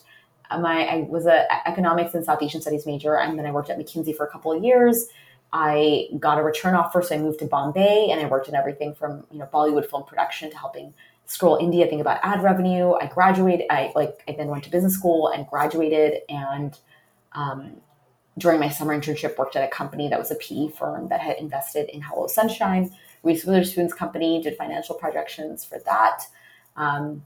[0.51, 3.79] my I was an economics and South Asian studies major, and then I worked at
[3.79, 5.07] McKinsey for a couple of years.
[5.53, 8.93] I got a return offer, so I moved to Bombay, and I worked in everything
[8.93, 10.93] from you know Bollywood film production to helping
[11.27, 12.93] Scroll India think about ad revenue.
[12.93, 13.67] I graduated.
[13.69, 16.77] I like I then went to business school and graduated, and
[17.33, 17.77] um,
[18.37, 21.37] during my summer internship, worked at a company that was a PE firm that had
[21.37, 22.91] invested in Hello Sunshine
[23.23, 26.23] Reese Witherspoon's company, did financial projections for that.
[26.75, 27.23] Um,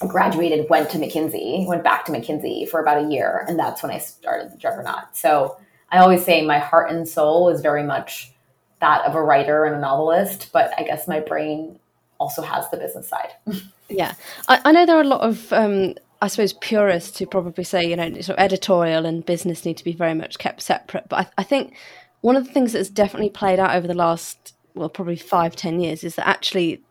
[0.00, 3.92] graduated, went to McKinsey, went back to McKinsey for about a year, and that's when
[3.92, 5.14] I started the Juggernaut.
[5.16, 5.58] So
[5.90, 8.32] I always say my heart and soul is very much
[8.80, 11.78] that of a writer and a novelist, but I guess my brain
[12.18, 13.30] also has the business side.
[13.88, 14.14] yeah,
[14.48, 15.52] I, I, know there are a lot of.
[15.52, 19.76] Um, I suppose purists who probably say, you know, sort of editorial and business need
[19.78, 21.08] to be very much kept separate.
[21.08, 21.74] But I, I think
[22.20, 25.80] one of the things that's definitely played out over the last well, probably five, ten
[25.80, 26.82] years, is that actually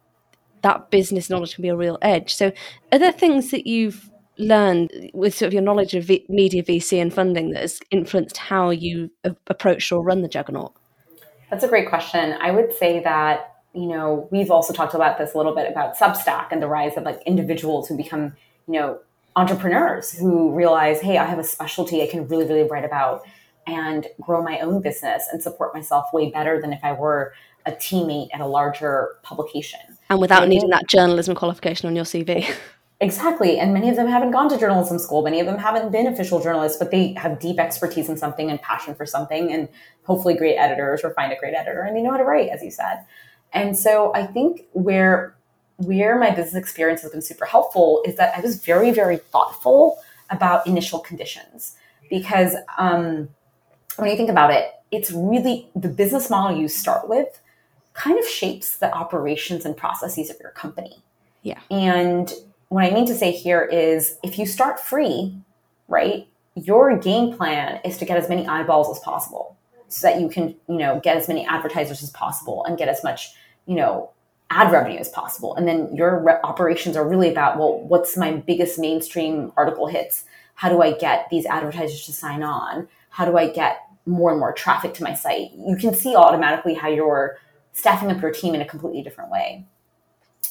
[0.62, 2.34] that business knowledge can be a real edge.
[2.34, 2.52] So,
[2.92, 7.02] are there things that you've learned with sort of your knowledge of v- media VC
[7.02, 10.74] and funding that has influenced how you a- approach or run the juggernaut?
[11.50, 12.38] That's a great question.
[12.42, 15.98] I would say that you know we've also talked about this a little bit about
[15.98, 18.34] Substack and the rise of like individuals who become
[18.68, 19.00] you know
[19.36, 23.24] entrepreneurs who realize, hey, I have a specialty I can really really write about
[23.68, 27.34] and grow my own business and support myself way better than if I were
[27.66, 29.80] a teammate at a larger publication.
[30.10, 32.54] And without needing that journalism qualification on your CV.
[33.02, 33.58] Exactly.
[33.58, 35.24] And many of them haven't gone to journalism school.
[35.24, 38.62] Many of them haven't been official journalists, but they have deep expertise in something and
[38.62, 39.68] passion for something and
[40.04, 42.62] hopefully great editors or find a great editor and they know how to write, as
[42.62, 43.04] you said.
[43.54, 45.36] And so I think where
[45.78, 49.98] where my business experience has been super helpful is that I was very, very thoughtful
[50.30, 51.76] about initial conditions
[52.08, 53.30] because um,
[53.96, 57.42] when you think about it, it's really the business model you start with
[57.94, 61.04] kind of shapes the operations and processes of your company.
[61.44, 61.60] Yeah.
[61.70, 62.32] And
[62.70, 65.36] what I mean to say here is if you start free,
[65.88, 70.30] right, your game plan is to get as many eyeballs as possible so that you
[70.30, 73.34] can, you know, get as many advertisers as possible and get as much,
[73.66, 74.12] you know,
[74.50, 75.56] ad revenue as possible.
[75.56, 80.26] And then your re- operations are really about, well, what's my biggest mainstream article hits?
[80.56, 82.88] How do I get these advertisers to sign on?
[83.10, 85.52] How do I get more and more traffic to my site?
[85.58, 87.38] You can see automatically how you're
[87.74, 89.66] staffing up your team in a completely different way.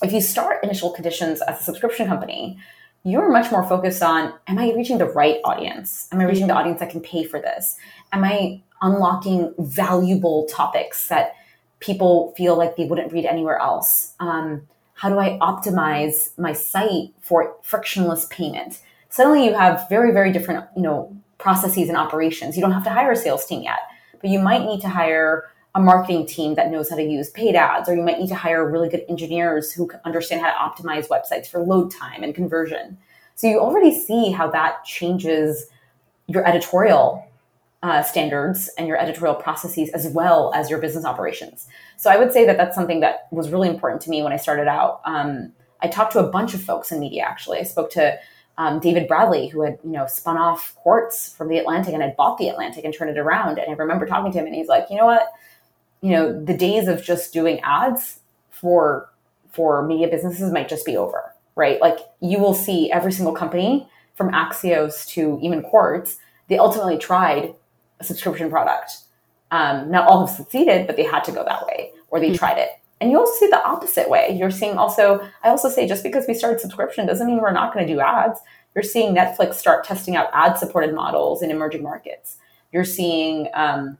[0.02, 2.58] If you start initial conditions as a subscription company,
[3.04, 6.08] you're much more focused on am I reaching the right audience?
[6.12, 7.76] Am I reaching the audience that can pay for this?
[8.12, 11.34] Am I unlocking valuable topics that
[11.80, 14.14] people feel like they wouldn't read anywhere else?
[14.20, 18.80] Um, how do I optimize my site for frictionless payment?
[19.08, 22.54] Suddenly you have very, very different, you know, processes and operations.
[22.54, 23.78] You don't have to hire a sales team yet,
[24.20, 27.54] but you might need to hire a marketing team that knows how to use paid
[27.54, 31.08] ads, or you might need to hire really good engineers who understand how to optimize
[31.08, 32.98] websites for load time and conversion.
[33.36, 35.66] So you already see how that changes
[36.26, 37.26] your editorial
[37.82, 41.66] uh, standards and your editorial processes as well as your business operations.
[41.96, 44.36] So I would say that that's something that was really important to me when I
[44.36, 45.00] started out.
[45.04, 45.52] Um,
[45.82, 47.22] I talked to a bunch of folks in media.
[47.22, 48.18] Actually, I spoke to
[48.58, 52.16] um, David Bradley, who had you know spun off Quartz from the Atlantic and had
[52.16, 53.58] bought the Atlantic and turned it around.
[53.58, 55.32] And I remember talking to him, and he's like, you know what,
[56.02, 59.10] you know, the days of just doing ads for
[59.50, 61.80] for media businesses might just be over, right?
[61.80, 67.54] Like you will see every single company from Axios to even Quartz, they ultimately tried
[68.00, 68.98] a subscription product.
[69.50, 72.36] Um, not all have succeeded, but they had to go that way, or they mm-hmm.
[72.36, 72.70] tried it.
[73.00, 74.36] And you also see the opposite way.
[74.38, 77.72] You're seeing also, I also say just because we started subscription doesn't mean we're not
[77.72, 78.40] going to do ads.
[78.74, 82.36] You're seeing Netflix start testing out ad supported models in emerging markets.
[82.72, 83.96] You're seeing, um,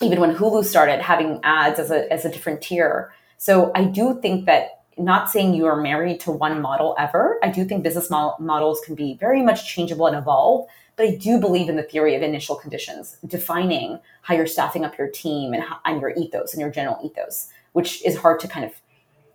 [0.00, 3.12] even when Hulu started having ads as a, as a different tier.
[3.38, 7.38] So I do think that not saying you are married to one model ever.
[7.42, 10.66] I do think business mo- models can be very much changeable and evolve.
[10.96, 14.98] But I do believe in the theory of initial conditions, defining how you're staffing up
[14.98, 18.48] your team and, how, and your ethos and your general ethos, which is hard to
[18.48, 18.72] kind of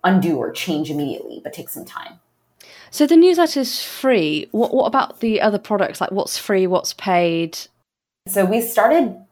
[0.04, 2.20] undo or change immediately, but takes some time.
[2.92, 4.46] So the newsletter is free.
[4.52, 6.00] What, what about the other products?
[6.00, 7.58] Like what's free, what's paid?
[8.28, 9.25] So we started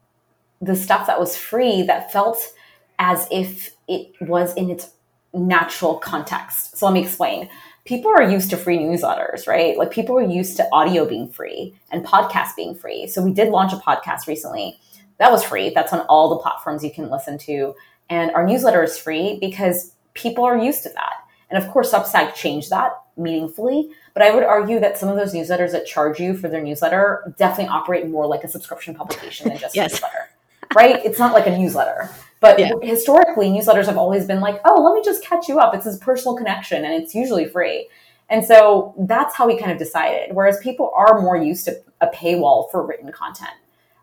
[0.60, 2.52] the stuff that was free that felt
[2.98, 4.90] as if it was in its
[5.32, 6.76] natural context.
[6.76, 7.48] So let me explain.
[7.84, 9.76] People are used to free newsletters, right?
[9.76, 13.06] Like people are used to audio being free and podcasts being free.
[13.06, 14.78] So we did launch a podcast recently.
[15.18, 15.70] That was free.
[15.70, 17.74] That's on all the platforms you can listen to.
[18.08, 21.12] And our newsletter is free because people are used to that.
[21.50, 23.90] And of course, Substack changed that meaningfully.
[24.12, 27.34] But I would argue that some of those newsletters that charge you for their newsletter
[27.36, 29.92] definitely operate more like a subscription publication than just yes.
[29.92, 30.23] a newsletter.
[30.74, 31.04] Right?
[31.04, 32.10] It's not like a newsletter.
[32.40, 32.72] But yeah.
[32.82, 35.74] historically, newsletters have always been like, oh, let me just catch you up.
[35.74, 37.88] It's this personal connection and it's usually free.
[38.28, 40.34] And so that's how we kind of decided.
[40.34, 43.52] Whereas people are more used to a paywall for written content.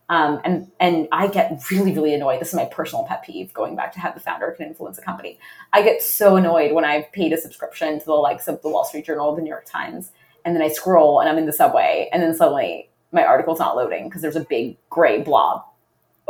[0.10, 2.42] Um, and and I get really really annoyed.
[2.42, 3.54] This is my personal pet peeve.
[3.54, 5.40] Going back to how the founder can influence a company,
[5.72, 8.84] I get so annoyed when I've paid a subscription to the likes of the Wall
[8.84, 10.12] Street Journal, the New York Times,
[10.44, 13.78] and then I scroll and I'm in the subway, and then suddenly my article's not
[13.78, 15.64] loading because there's a big gray blob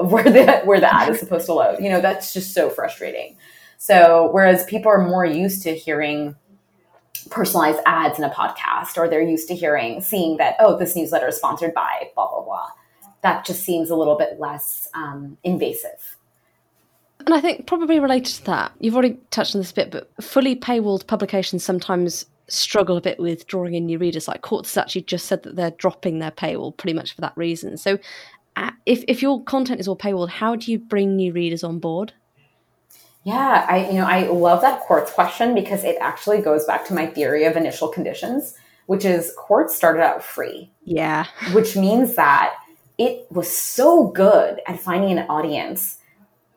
[0.09, 1.79] where the where the ad is supposed to load.
[1.79, 3.37] You know, that's just so frustrating.
[3.77, 6.35] So whereas people are more used to hearing
[7.29, 11.27] personalized ads in a podcast, or they're used to hearing seeing that oh, this newsletter
[11.27, 12.67] is sponsored by blah blah blah.
[13.21, 16.17] That just seems a little bit less um, invasive.
[17.25, 20.09] And I think probably related to that, you've already touched on this a bit, but
[20.21, 24.27] fully paywalled publications sometimes struggle a bit with drawing in new readers.
[24.27, 27.33] Like Quartz has actually just said that they're dropping their paywall pretty much for that
[27.35, 27.77] reason.
[27.77, 27.99] So
[28.85, 32.13] if if your content is all paywalled, how do you bring new readers on board?
[33.23, 36.93] Yeah, I you know I love that Quartz question because it actually goes back to
[36.93, 38.55] my theory of initial conditions,
[38.87, 40.71] which is Quartz started out free.
[40.83, 42.53] Yeah, which means that
[42.97, 45.97] it was so good at finding an audience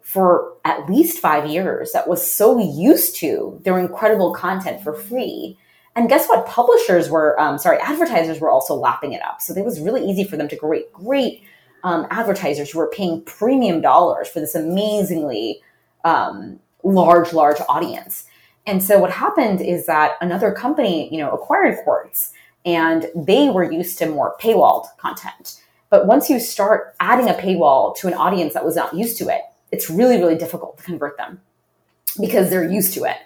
[0.03, 5.59] for at least five years that was so used to their incredible content for free.
[5.97, 6.47] And guess what?
[6.47, 9.41] Publishers were, um, sorry, advertisers were also lapping it up.
[9.41, 11.43] So it was really easy for them to create great
[11.85, 15.61] um, advertisers who were paying premium dollars for this amazingly
[16.05, 18.25] um, large, large audience.
[18.67, 22.33] And so what happened is that another company, you know, acquired Quartz
[22.65, 25.61] and they were used to more paywalled content.
[25.91, 29.29] But once you start adding a paywall to an audience that was not used to
[29.29, 31.41] it, it's really, really difficult to convert them
[32.21, 33.19] because they're used to it.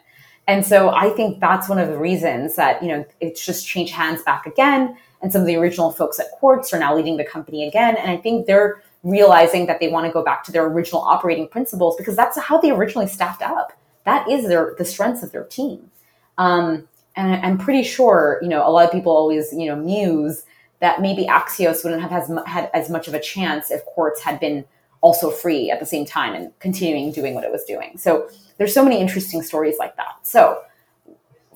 [0.49, 3.92] And so I think that's one of the reasons that, you know, it's just changed
[3.92, 4.97] hands back again.
[5.22, 7.96] And some of the original folks at Quartz are now leading the company again.
[7.96, 11.48] And I think they're realizing that they want to go back to their original operating
[11.48, 13.72] principles because that's how they originally staffed up.
[14.04, 15.90] That is their the strengths of their team.
[16.38, 20.44] Um, and I'm pretty sure, you know, a lot of people always, you know, muse
[20.81, 24.38] that maybe Axios wouldn't have has, had as much of a chance if Quartz had
[24.38, 24.64] been
[25.00, 27.98] also free at the same time and continuing doing what it was doing.
[27.98, 30.14] So there's so many interesting stories like that.
[30.23, 30.60] So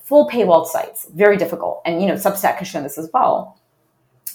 [0.03, 1.83] full paywall sites, very difficult.
[1.85, 3.59] And, you know, Substack has shown this as well.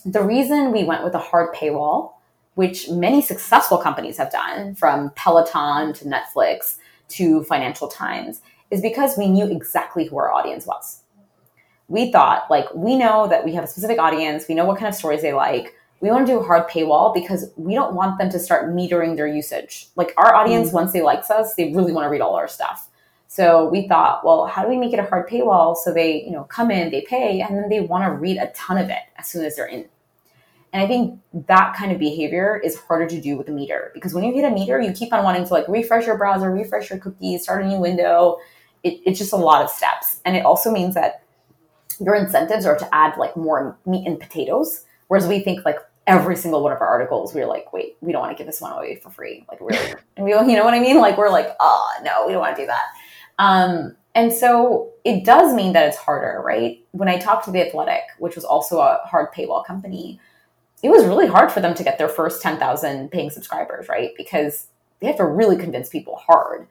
[0.05, 2.13] The reason we went with a hard paywall,
[2.55, 6.77] which many successful companies have done from Peloton to Netflix
[7.09, 8.41] to Financial Times,
[8.71, 11.01] is because we knew exactly who our audience was.
[11.87, 14.89] We thought, like, we know that we have a specific audience, we know what kind
[14.89, 15.73] of stories they like.
[15.99, 19.15] We want to do a hard paywall because we don't want them to start metering
[19.15, 19.87] their usage.
[19.95, 20.75] Like, our audience, mm-hmm.
[20.75, 22.86] once they likes us, they really want to read all our stuff.
[23.27, 26.31] So we thought, well, how do we make it a hard paywall so they, you
[26.31, 29.01] know, come in, they pay, and then they want to read a ton of it
[29.17, 29.85] as soon as they're in.
[30.73, 34.13] And I think that kind of behavior is harder to do with a meter because
[34.13, 36.89] when you hit a meter, you keep on wanting to like refresh your browser, refresh
[36.89, 38.37] your cookies, start a new window.
[38.83, 40.19] It, it's just a lot of steps.
[40.25, 41.23] And it also means that
[41.99, 44.85] your incentives are to add like more meat and potatoes.
[45.07, 48.11] Whereas we think like every single one of our articles, we are like, wait, we
[48.11, 49.45] don't want to give this one away for free.
[49.49, 50.97] Like really, and we, you know what I mean?
[50.97, 52.83] Like we're like, oh no, we don't want to do that.
[53.39, 56.83] Um, and so it does mean that it's harder, right?
[56.91, 60.19] When I talked to the Athletic, which was also a hard paywall company,
[60.83, 64.11] it was really hard for them to get their first 10,000 paying subscribers, right?
[64.17, 64.67] Because
[64.99, 66.67] they have to really convince people hard.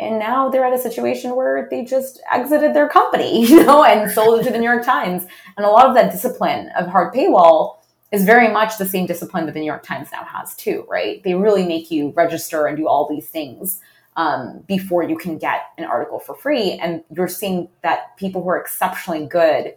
[0.00, 4.10] And now they're at a situation where they just exited their company, you know, and
[4.10, 5.24] sold it to the New York Times.
[5.56, 7.76] And a lot of that discipline of hard paywall
[8.10, 11.22] is very much the same discipline that the New York Times now has too, right?
[11.24, 13.80] They really make you register and do all these things
[14.18, 16.72] um, before you can get an article for free.
[16.72, 19.74] And you're seeing that people who are exceptionally good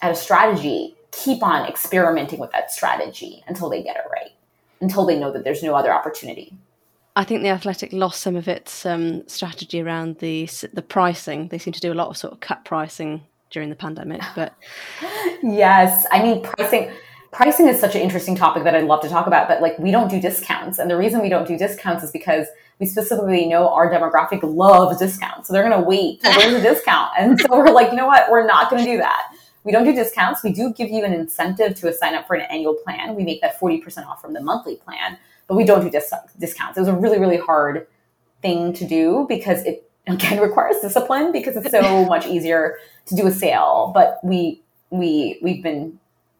[0.00, 4.30] at a strategy keep on experimenting with that strategy until they get it right,
[4.80, 6.54] until they know that there's no other opportunity.
[7.16, 11.48] I think the Athletic lost some of its um, strategy around the the pricing.
[11.48, 14.54] They seem to do a lot of sort of cut pricing during the pandemic, but
[15.42, 16.92] yes, I mean pricing.
[17.32, 19.90] Pricing is such an interesting topic that I'd love to talk about, but like we
[19.90, 22.46] don't do discounts, and the reason we don't do discounts is because
[22.80, 26.62] we specifically know our demographic loves discounts, so they're going to wait till there's a
[26.74, 29.32] discount, and so we're like, you know what, we're not going to do that.
[29.62, 30.42] We don't do discounts.
[30.42, 33.14] We do give you an incentive to sign up for an annual plan.
[33.14, 36.78] We make that 40% off from the monthly plan, but we don't do dis- discounts.
[36.78, 37.86] It was a really, really hard
[38.40, 43.26] thing to do because it again requires discipline because it's so much easier to do
[43.26, 43.90] a sale.
[43.94, 45.98] But we we we've been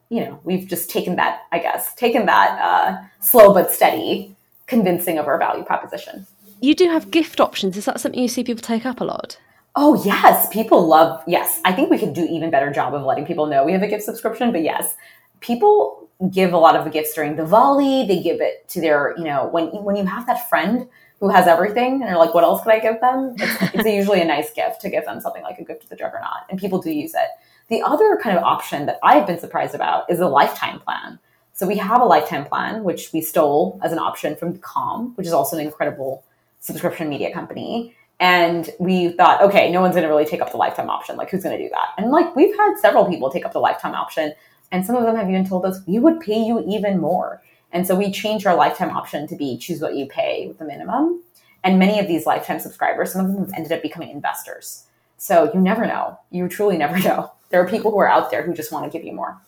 [0.09, 4.35] you know we've just taken that I guess taken that uh, slow but steady
[4.71, 6.25] convincing of our value proposition.
[6.61, 7.75] You do have gift options.
[7.75, 9.37] Is that something you see people take up a lot?
[9.75, 11.21] Oh yes, people love.
[11.27, 13.83] Yes, I think we could do even better job of letting people know we have
[13.83, 14.53] a gift subscription.
[14.53, 14.95] But yes,
[15.41, 18.07] people give a lot of gifts during the Diwali.
[18.07, 20.87] They give it to their, you know, when when you have that friend
[21.19, 23.35] who has everything and they're like, what else could I give them?
[23.37, 25.97] It's, it's usually a nice gift to give them something like a gift to the
[25.97, 27.29] juggernaut, and people do use it.
[27.67, 31.19] The other kind of option that I've been surprised about is a lifetime plan.
[31.61, 35.27] So we have a lifetime plan, which we stole as an option from Calm, which
[35.27, 36.23] is also an incredible
[36.59, 37.95] subscription media company.
[38.19, 41.17] And we thought, okay, no one's going to really take up the lifetime option.
[41.17, 41.89] Like, who's going to do that?
[41.99, 44.33] And like, we've had several people take up the lifetime option.
[44.71, 47.43] And some of them have even told us, we would pay you even more.
[47.71, 50.65] And so we changed our lifetime option to be choose what you pay with the
[50.65, 51.21] minimum.
[51.63, 54.87] And many of these lifetime subscribers, some of them have ended up becoming investors.
[55.17, 56.17] So you never know.
[56.31, 57.31] You truly never know.
[57.51, 59.39] There are people who are out there who just want to give you more.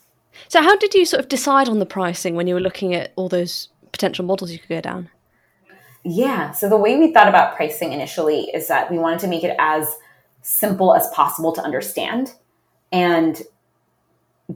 [0.48, 3.14] So, how did you sort of decide on the pricing when you were looking at
[3.16, 5.10] all those potential models you could go down?
[6.04, 6.52] Yeah.
[6.52, 9.56] So the way we thought about pricing initially is that we wanted to make it
[9.58, 9.88] as
[10.42, 12.34] simple as possible to understand
[12.92, 13.42] and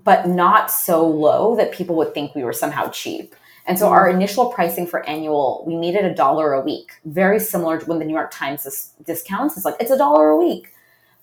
[0.03, 3.33] but not so low that people would think we were somehow cheap.
[3.65, 7.39] And so our initial pricing for annual, we made it a dollar a week, very
[7.39, 9.55] similar to when the New York Times discounts.
[9.55, 10.73] It's like it's a dollar a week,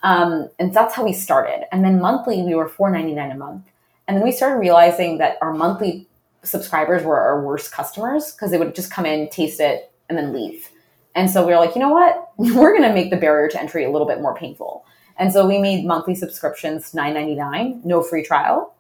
[0.02, 1.66] um, and that's how we started.
[1.72, 3.64] And then monthly, we were four ninety nine a month.
[4.06, 6.08] And then we started realizing that our monthly
[6.42, 10.32] subscribers were our worst customers because they would just come in, taste it, and then
[10.32, 10.68] leave.
[11.14, 12.30] And so we were like, you know what?
[12.36, 14.84] We're going to make the barrier to entry a little bit more painful.
[15.16, 18.74] And so we made monthly subscriptions $9.99, no free trial.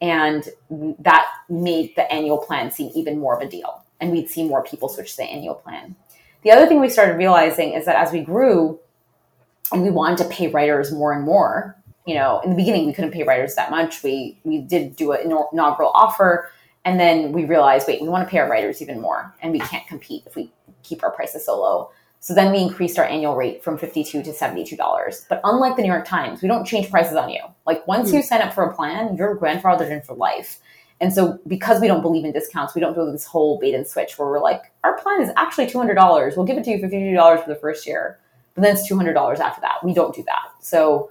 [0.00, 3.84] And that made the annual plan seem even more of a deal.
[4.00, 5.96] And we'd see more people switch to the annual plan.
[6.42, 8.78] The other thing we started realizing is that as we grew
[9.72, 11.76] and we wanted to pay writers more and more,
[12.08, 14.02] you know, in the beginning we couldn't pay writers that much.
[14.02, 16.50] We we did do an inaugural offer,
[16.86, 19.58] and then we realized, wait, we want to pay our writers even more, and we
[19.58, 20.50] can't compete if we
[20.82, 21.90] keep our prices so low.
[22.20, 25.26] So then we increased our annual rate from 52 to $72.
[25.28, 27.42] But unlike the New York Times, we don't change prices on you.
[27.66, 28.26] Like once you hmm.
[28.26, 30.58] sign up for a plan, you're grandfathered in for life.
[31.00, 33.86] And so because we don't believe in discounts, we don't do this whole bait and
[33.86, 36.36] switch where we're like, our plan is actually $200.
[36.36, 38.18] We'll give it to you for $52 for the first year,
[38.54, 39.84] but then it's $200 after that.
[39.84, 40.50] We don't do that.
[40.60, 41.10] So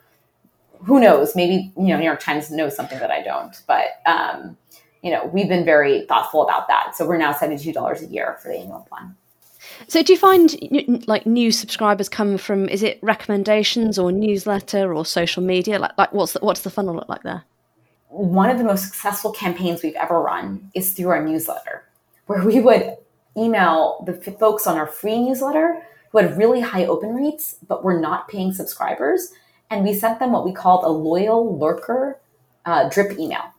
[0.83, 1.35] who knows?
[1.35, 4.57] Maybe, you know, New York Times knows something that I don't, but, um,
[5.01, 6.95] you know, we've been very thoughtful about that.
[6.95, 9.15] So we're now $72 a year for the annual plan.
[9.87, 12.67] So, do you find like new subscribers come from?
[12.69, 15.77] Is it recommendations or newsletter or social media?
[15.77, 17.43] Like, like what's the, what's the funnel look like there?
[18.09, 21.83] One of the most successful campaigns we've ever run is through our newsletter,
[22.25, 22.95] where we would
[23.37, 27.99] email the folks on our free newsletter who had really high open rates but were
[27.99, 29.31] not paying subscribers,
[29.69, 32.19] and we sent them what we called a loyal lurker
[32.65, 33.53] uh, drip email.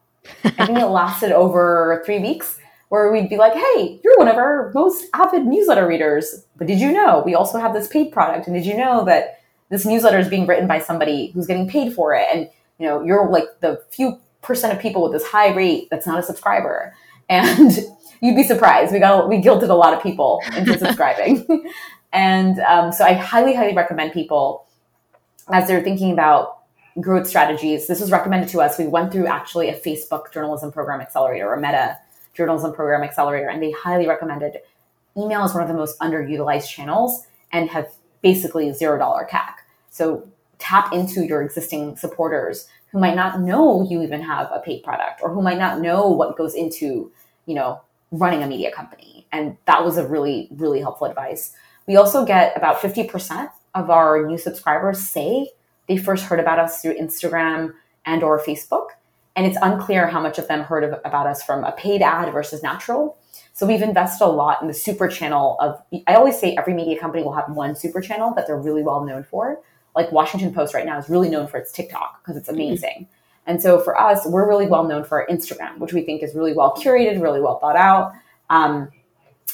[0.45, 4.37] I think it lasted over three weeks where we'd be like, hey, you're one of
[4.37, 6.45] our most avid newsletter readers.
[6.57, 8.47] But did you know we also have this paid product?
[8.47, 11.93] And did you know that this newsletter is being written by somebody who's getting paid
[11.93, 12.27] for it?
[12.33, 12.49] And
[12.79, 16.19] you know, you're like the few percent of people with this high rate that's not
[16.19, 16.95] a subscriber.
[17.29, 17.79] and
[18.21, 18.93] you'd be surprised.
[18.93, 21.47] We got we guilted a lot of people into subscribing,
[22.13, 24.67] and um, so I highly, highly recommend people
[25.51, 26.59] as they're thinking about
[27.01, 27.87] growth strategies.
[27.87, 28.79] This was recommended to us.
[28.79, 31.99] We went through actually a Facebook journalism program accelerator or Meta
[32.35, 34.59] journalism program accelerator, and they highly recommended
[35.17, 37.89] email is one of the most underutilized channels and have
[38.23, 39.55] basically zero dollar CAC.
[39.91, 40.29] So
[40.59, 45.21] tap into your existing supporters who might not know you even have a paid product
[45.23, 47.13] or who might not know what goes into,
[47.47, 47.81] you know,
[48.11, 49.27] running a media company.
[49.33, 51.53] And that was a really, really helpful advice.
[51.87, 55.51] We also get about 50% of our new subscribers say
[55.89, 57.73] they first heard about us through Instagram
[58.05, 58.89] and or Facebook.
[59.37, 62.33] And it's unclear how much of them heard of, about us from a paid ad
[62.33, 63.17] versus natural.
[63.53, 66.99] So we've invested a lot in the super channel of, I always say every media
[66.99, 69.61] company will have one super channel that they're really well known for.
[69.95, 72.89] Like Washington Post right now is really known for its TikTok because it's amazing.
[73.03, 73.13] Mm-hmm.
[73.49, 76.35] And so for us, we're really well known for our Instagram, which we think is
[76.35, 78.13] really well curated, really well thought out,
[78.51, 78.91] um,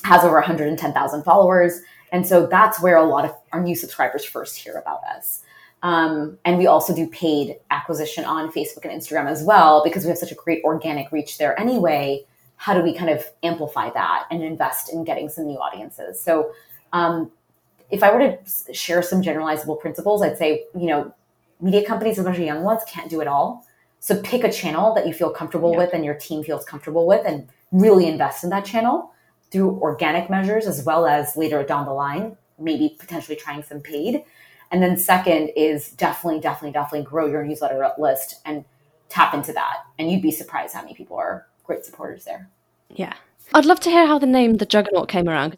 [0.03, 1.81] has over 110,000 followers.
[2.15, 5.43] And so that's where a lot of our new subscribers first hear about us.
[5.83, 10.09] Um, and we also do paid acquisition on Facebook and Instagram as well because we
[10.09, 12.25] have such a great organic reach there anyway
[12.57, 16.21] how do we kind of amplify that and invest in getting some new audiences?
[16.21, 16.53] So,
[16.93, 17.31] um,
[17.91, 21.15] if I were to share some generalizable principles, I'd say, you know,
[21.61, 23.67] media companies, especially young ones, can't do it all.
[24.01, 25.79] So pick a channel that you feel comfortable yeah.
[25.79, 29.13] with and your team feels comfortable with and really invest in that channel
[29.55, 34.25] through organic measures as well as later down the line, maybe potentially trying some paid.
[34.73, 38.65] And then second is definitely, definitely, definitely grow your newsletter list and
[39.09, 39.85] tap into that.
[39.97, 42.51] And you'd be surprised how many people are great supporters there.
[42.91, 43.13] Yeah.
[43.55, 45.57] I'd love to hear how the name The Juggernaut came around.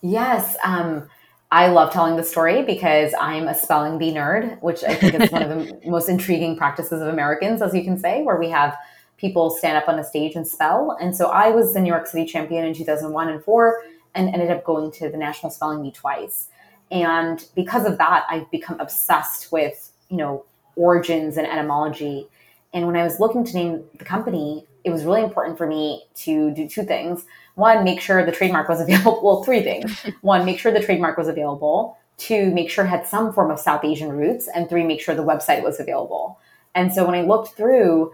[0.00, 0.56] Yes.
[0.64, 1.08] Um,
[1.52, 5.30] I love telling the story because I'm a spelling bee nerd, which I think is
[5.30, 8.76] one of the most intriguing practices of Americans, as you can say, where we have
[9.22, 10.98] people stand up on a stage and spell.
[11.00, 13.82] And so I was the New York City champion in 2001 and 4
[14.16, 16.48] and ended up going to the National Spelling Bee twice.
[16.90, 20.44] And because of that, I've become obsessed with, you know,
[20.74, 22.26] origins and etymology.
[22.74, 26.02] And when I was looking to name the company, it was really important for me
[26.16, 27.24] to do two things.
[27.54, 29.20] One, make sure the trademark was available.
[29.22, 29.96] Well, three things.
[30.22, 31.96] One, make sure the trademark was available.
[32.16, 34.48] Two, make sure it had some form of South Asian roots.
[34.52, 36.40] And three, make sure the website was available.
[36.74, 38.12] And so when I looked through,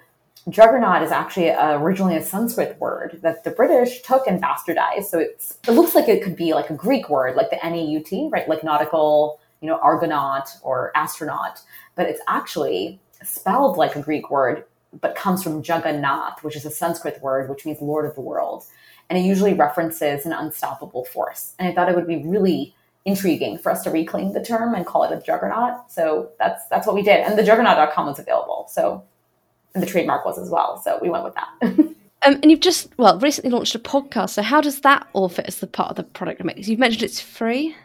[0.50, 5.04] juggernaut is actually uh, originally a Sanskrit word that the British took and bastardized.
[5.04, 8.28] So it's, it looks like it could be like a Greek word, like the N-A-U-T,
[8.32, 8.48] right?
[8.48, 11.60] Like nautical, you know, argonaut or astronaut.
[11.94, 14.64] But it's actually spelled like a Greek word,
[15.00, 18.64] but comes from Jagannath, which is a Sanskrit word which means Lord of the world.
[19.10, 21.54] And it usually references an unstoppable force.
[21.58, 22.74] And I thought it would be really
[23.04, 25.90] intriguing for us to reclaim the term and call it a juggernaut.
[25.90, 27.20] So that's that's what we did.
[27.20, 28.66] And the juggernaut.com was available.
[28.70, 29.02] So
[29.74, 30.80] the trademark was as well.
[30.82, 31.48] So we went with that.
[31.62, 31.96] um,
[32.42, 34.30] and you've just well recently launched a podcast.
[34.30, 36.68] So how does that all fit as the part of the product mix?
[36.68, 37.76] You've mentioned it's free.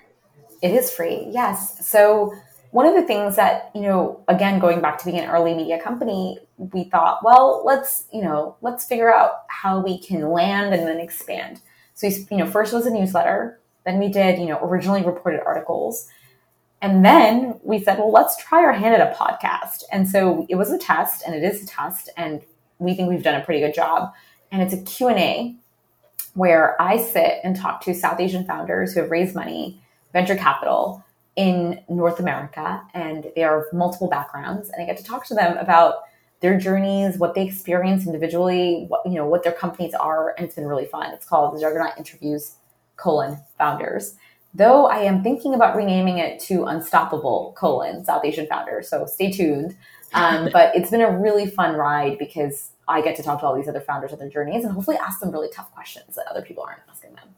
[0.62, 1.86] It is free, yes.
[1.86, 2.34] So
[2.74, 5.80] one of the things that you know again going back to being an early media
[5.80, 10.88] company we thought well let's you know let's figure out how we can land and
[10.88, 11.62] then expand
[11.94, 16.10] so you know first was a newsletter then we did you know originally reported articles
[16.84, 20.56] and then we said well let's try our hand at a podcast and so it
[20.56, 22.44] was a test and it is a test and
[22.78, 24.14] we think we've done a pretty good job
[24.52, 25.56] and it's a q&a
[26.36, 29.82] where i sit and talk to south asian founders who have raised money
[30.12, 31.04] venture capital
[31.36, 35.34] in North America and they are of multiple backgrounds and I get to talk to
[35.34, 36.04] them about
[36.42, 40.56] their journeys, what they experience individually, what you know, what their companies are, and it's
[40.56, 41.12] been really fun.
[41.14, 42.58] It's called the Juggernaut Interviews
[42.98, 44.16] colon founders.
[44.54, 48.82] Though I am thinking about renaming it to Unstoppable colon South Asian Founder.
[48.84, 49.76] So stay tuned.
[50.14, 53.56] Um, but it's been a really fun ride because I get to talk to all
[53.56, 56.42] these other founders of their journeys and hopefully ask them really tough questions that other
[56.42, 57.30] people aren't asking them.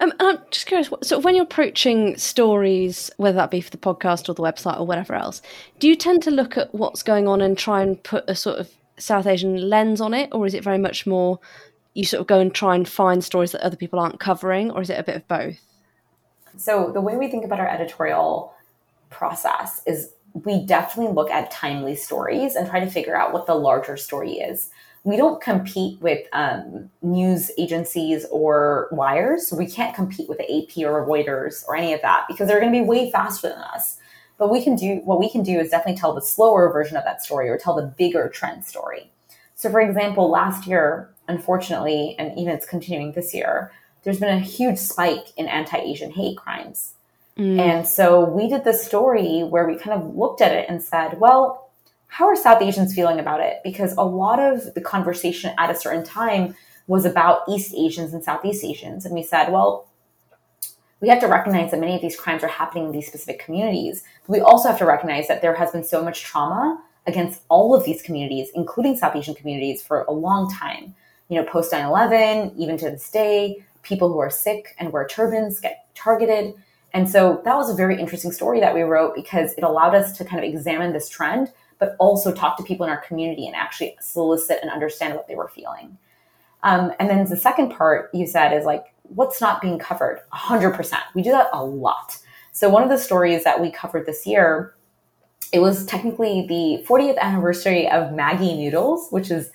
[0.00, 3.78] Um, and I'm just curious, so when you're approaching stories, whether that be for the
[3.78, 5.42] podcast or the website or whatever else,
[5.78, 8.58] do you tend to look at what's going on and try and put a sort
[8.58, 11.38] of South Asian lens on it, or is it very much more
[11.94, 14.82] you sort of go and try and find stories that other people aren't covering, or
[14.82, 15.58] is it a bit of both?
[16.56, 18.54] So the way we think about our editorial
[19.10, 20.12] process is
[20.44, 24.34] we definitely look at timely stories and try to figure out what the larger story
[24.34, 24.70] is
[25.04, 29.52] we don't compete with um, news agencies or wires.
[29.52, 32.72] We can't compete with the AP or Reuters or any of that because they're going
[32.72, 33.96] to be way faster than us.
[34.36, 37.04] But we can do what we can do is definitely tell the slower version of
[37.04, 39.10] that story or tell the bigger trend story.
[39.54, 43.72] So, for example, last year, unfortunately, and even it's continuing this year,
[44.02, 46.94] there's been a huge spike in anti-Asian hate crimes.
[47.36, 47.58] Mm.
[47.58, 51.20] And so we did this story where we kind of looked at it and said,
[51.20, 51.70] well,
[52.08, 53.60] how are South Asians feeling about it?
[53.62, 58.22] Because a lot of the conversation at a certain time was about East Asians and
[58.22, 59.06] Southeast Asians.
[59.06, 59.86] And we said, well,
[61.00, 64.02] we have to recognize that many of these crimes are happening in these specific communities.
[64.26, 67.74] But we also have to recognize that there has been so much trauma against all
[67.74, 70.94] of these communities, including South Asian communities, for a long time.
[71.28, 75.06] You know, post 9 11, even to this day, people who are Sikh and wear
[75.06, 76.54] turbans get targeted.
[76.94, 80.16] And so that was a very interesting story that we wrote because it allowed us
[80.16, 83.54] to kind of examine this trend, but also talk to people in our community and
[83.54, 85.98] actually solicit and understand what they were feeling.
[86.62, 90.20] Um, and then the second part you said is like, what's not being covered?
[90.32, 90.92] 100%.
[91.14, 92.16] We do that a lot.
[92.52, 94.74] So one of the stories that we covered this year,
[95.52, 99.50] it was technically the 40th anniversary of Maggi noodles, which is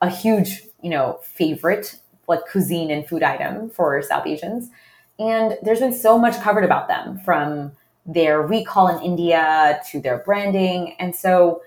[0.00, 1.98] a huge, you know, favorite
[2.28, 4.70] like cuisine and food item for South Asians.
[5.18, 7.72] And there's been so much covered about them from
[8.04, 10.94] their recall in India to their branding.
[10.98, 11.62] And so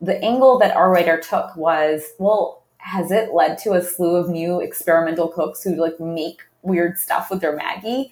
[0.00, 4.28] the angle that our writer took was, well, has it led to a slew of
[4.28, 8.10] new experimental cooks who like make weird stuff with their Maggi?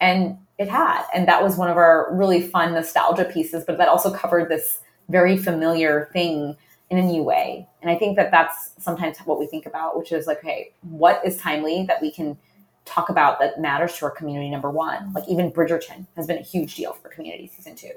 [0.00, 1.04] And it had.
[1.14, 4.78] And that was one of our really fun nostalgia pieces, but that also covered this
[5.08, 6.56] very familiar thing
[6.90, 7.68] in a new way.
[7.80, 11.24] And I think that that's sometimes what we think about, which is like, hey, what
[11.24, 12.36] is timely that we can
[12.84, 14.50] talk about that matters to our community?
[14.50, 17.92] Number one, like even Bridgerton has been a huge deal for community season two.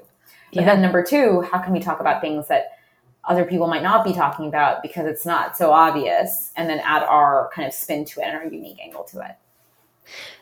[0.52, 0.66] But yeah.
[0.66, 2.78] then number two, how can we talk about things that
[3.24, 7.02] other people might not be talking about because it's not so obvious and then add
[7.02, 9.36] our kind of spin to it and our unique angle to it?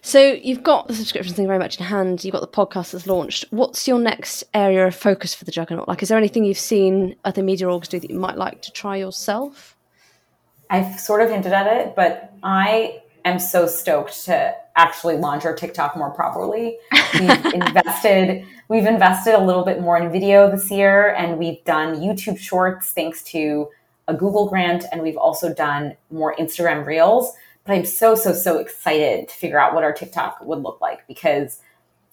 [0.00, 2.24] So you've got the subscription thing very much in hand.
[2.24, 3.44] You've got the podcast that's launched.
[3.50, 5.88] What's your next area of focus for the Juggernaut?
[5.88, 8.72] Like, is there anything you've seen other media orgs do that you might like to
[8.72, 9.76] try yourself?
[10.70, 15.54] I've sort of hinted at it, but I am so stoked to actually launch our
[15.54, 16.78] TikTok more properly.
[17.14, 21.96] We've invested we've invested a little bit more in video this year and we've done
[21.96, 23.68] YouTube shorts thanks to
[24.08, 27.32] a Google grant and we've also done more Instagram reels
[27.64, 31.06] but I'm so, so, so excited to figure out what our TikTok would look like
[31.06, 31.60] because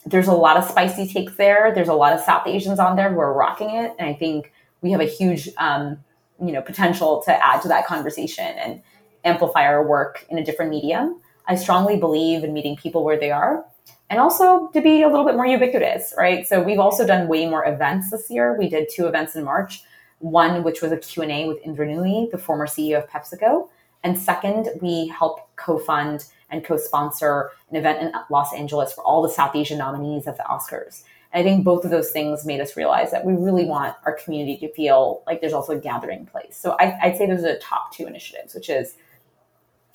[0.06, 1.74] there's a lot of spicy takes there.
[1.74, 3.94] There's a lot of South Asians on there who are rocking it.
[4.00, 6.04] And I think we have a huge, um,
[6.40, 8.82] you know, potential to add to that conversation and
[9.26, 11.20] amplify our work in a different medium.
[11.48, 13.66] I strongly believe in meeting people where they are
[14.10, 16.48] and also to be a little bit more ubiquitous, right?
[16.48, 18.58] So we've also done way more events this year.
[18.58, 19.84] We did two events in March,
[20.20, 23.70] one which was a Q&A with Indra Nooyi, the former CEO of PepsiCo,
[24.04, 29.30] and second, we help co-fund and co-sponsor an event in Los Angeles for all the
[29.30, 31.04] South Asian nominees at the Oscars.
[31.32, 34.14] And I think both of those things made us realize that we really want our
[34.14, 36.58] community to feel like there's also a gathering place.
[36.58, 38.96] So I, would say those are the top two initiatives, which is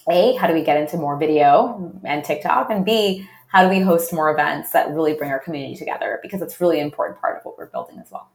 [0.09, 2.71] A, how do we get into more video and TikTok?
[2.71, 6.21] And B, how do we host more events that really bring our community together?
[6.23, 8.29] Because it's really an important part of what we're building as well.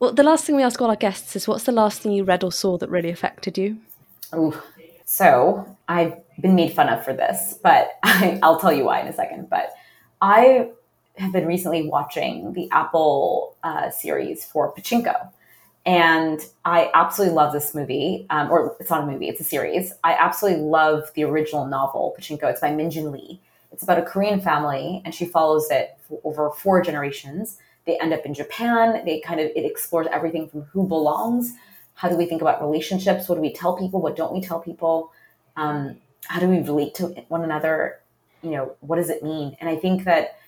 [0.00, 2.24] Well, the last thing we ask all our guests is what's the last thing you
[2.24, 3.78] read or saw that really affected you?
[4.34, 4.60] Ooh,
[5.10, 9.08] so I've been made fun of for this, but I, will tell you why in
[9.08, 9.50] a second.
[9.50, 9.72] But
[10.22, 10.70] I
[11.16, 15.32] have been recently watching the Apple uh, series for Pachinko.
[15.84, 19.92] And I absolutely love this movie, um, or it's not a movie, it's a series.
[20.04, 22.44] I absolutely love the original novel, Pachinko.
[22.44, 23.40] It's by Min-Jin Lee.
[23.72, 27.56] It's about a Korean family, and she follows it over four generations.
[27.84, 29.04] They end up in Japan.
[29.04, 31.54] They kind of, it explores everything from who belongs
[32.00, 33.28] how do we think about relationships?
[33.28, 34.00] What do we tell people?
[34.00, 35.12] What don't we tell people?
[35.54, 38.00] Um, how do we relate to one another?
[38.42, 39.54] You know, what does it mean?
[39.60, 40.38] And I think that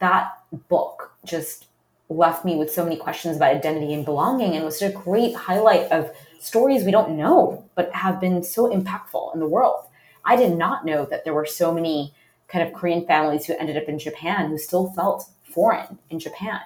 [0.00, 1.64] that book just
[2.10, 5.34] left me with so many questions about identity and belonging and was such a great
[5.34, 9.86] highlight of stories we don't know but have been so impactful in the world.
[10.26, 12.12] I did not know that there were so many
[12.48, 16.60] kind of Korean families who ended up in Japan who still felt foreign in Japan.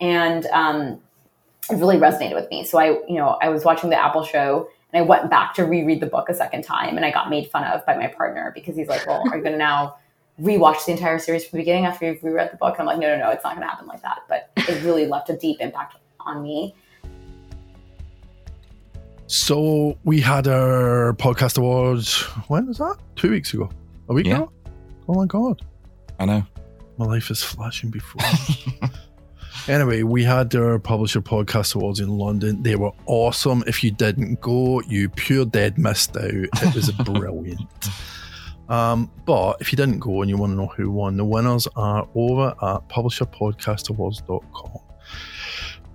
[0.00, 1.00] And um,
[1.70, 2.64] it really resonated with me.
[2.64, 5.64] So I, you know, I was watching the Apple show and I went back to
[5.64, 8.52] reread the book a second time and I got made fun of by my partner
[8.54, 9.96] because he's like, well, are you going to now
[10.40, 12.78] rewatch the entire series from the beginning after you've reread the book?
[12.78, 14.22] And I'm like, no, no, no, it's not going to happen like that.
[14.28, 16.74] But it really left a deep impact on me.
[19.28, 22.22] So we had our podcast awards.
[22.48, 22.96] When was that?
[23.16, 23.70] Two weeks ago.
[24.08, 24.36] A week yeah.
[24.36, 24.52] ago?
[25.08, 25.62] Oh my god!
[26.20, 26.46] I know.
[26.96, 28.22] My life is flashing before.
[29.68, 32.62] Anyway, we had our Publisher Podcast Awards in London.
[32.62, 33.64] They were awesome.
[33.66, 36.30] If you didn't go, you pure dead missed out.
[36.30, 37.88] It was brilliant.
[38.68, 41.66] Um, but if you didn't go and you want to know who won, the winners
[41.74, 44.78] are over at publisherpodcastawards.com.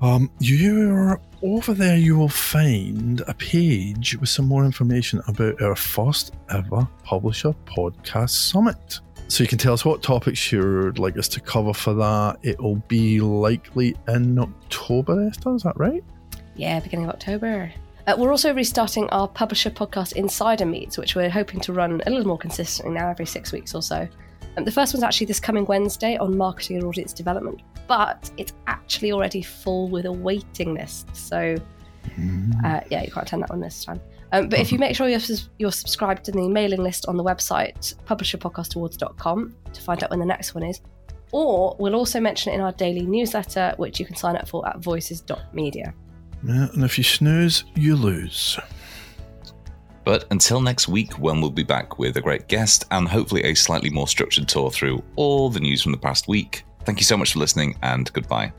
[0.01, 5.75] Um, you're over there, you will find a page with some more information about our
[5.75, 8.99] first ever Publisher Podcast Summit.
[9.31, 12.39] So you can tell us what topics you'd like us to cover for that.
[12.43, 16.03] It'll be likely in October, Esther, is that right?
[16.57, 17.71] Yeah, beginning of October.
[18.07, 22.09] Uh, we're also restarting our publisher podcast insider meets, which we're hoping to run a
[22.09, 24.05] little more consistently now, every six weeks or so.
[24.57, 28.51] Um, the first one's actually this coming Wednesday on marketing and audience development, but it's
[28.67, 31.15] actually already full with a waiting list.
[31.15, 31.55] So,
[32.65, 34.01] uh, yeah, you can't attend that one this time.
[34.33, 35.19] Um, but if you make sure you're,
[35.59, 40.25] you're subscribed to the mailing list on the website, publisherpodcastawards.com, to find out when the
[40.25, 40.81] next one is,
[41.31, 44.67] or we'll also mention it in our daily newsletter, which you can sign up for
[44.67, 45.93] at voices.media.
[46.43, 48.57] Yeah, and if you snooze, you lose.
[50.03, 53.53] But until next week, when we'll be back with a great guest and hopefully a
[53.53, 57.15] slightly more structured tour through all the news from the past week, thank you so
[57.15, 58.51] much for listening and goodbye.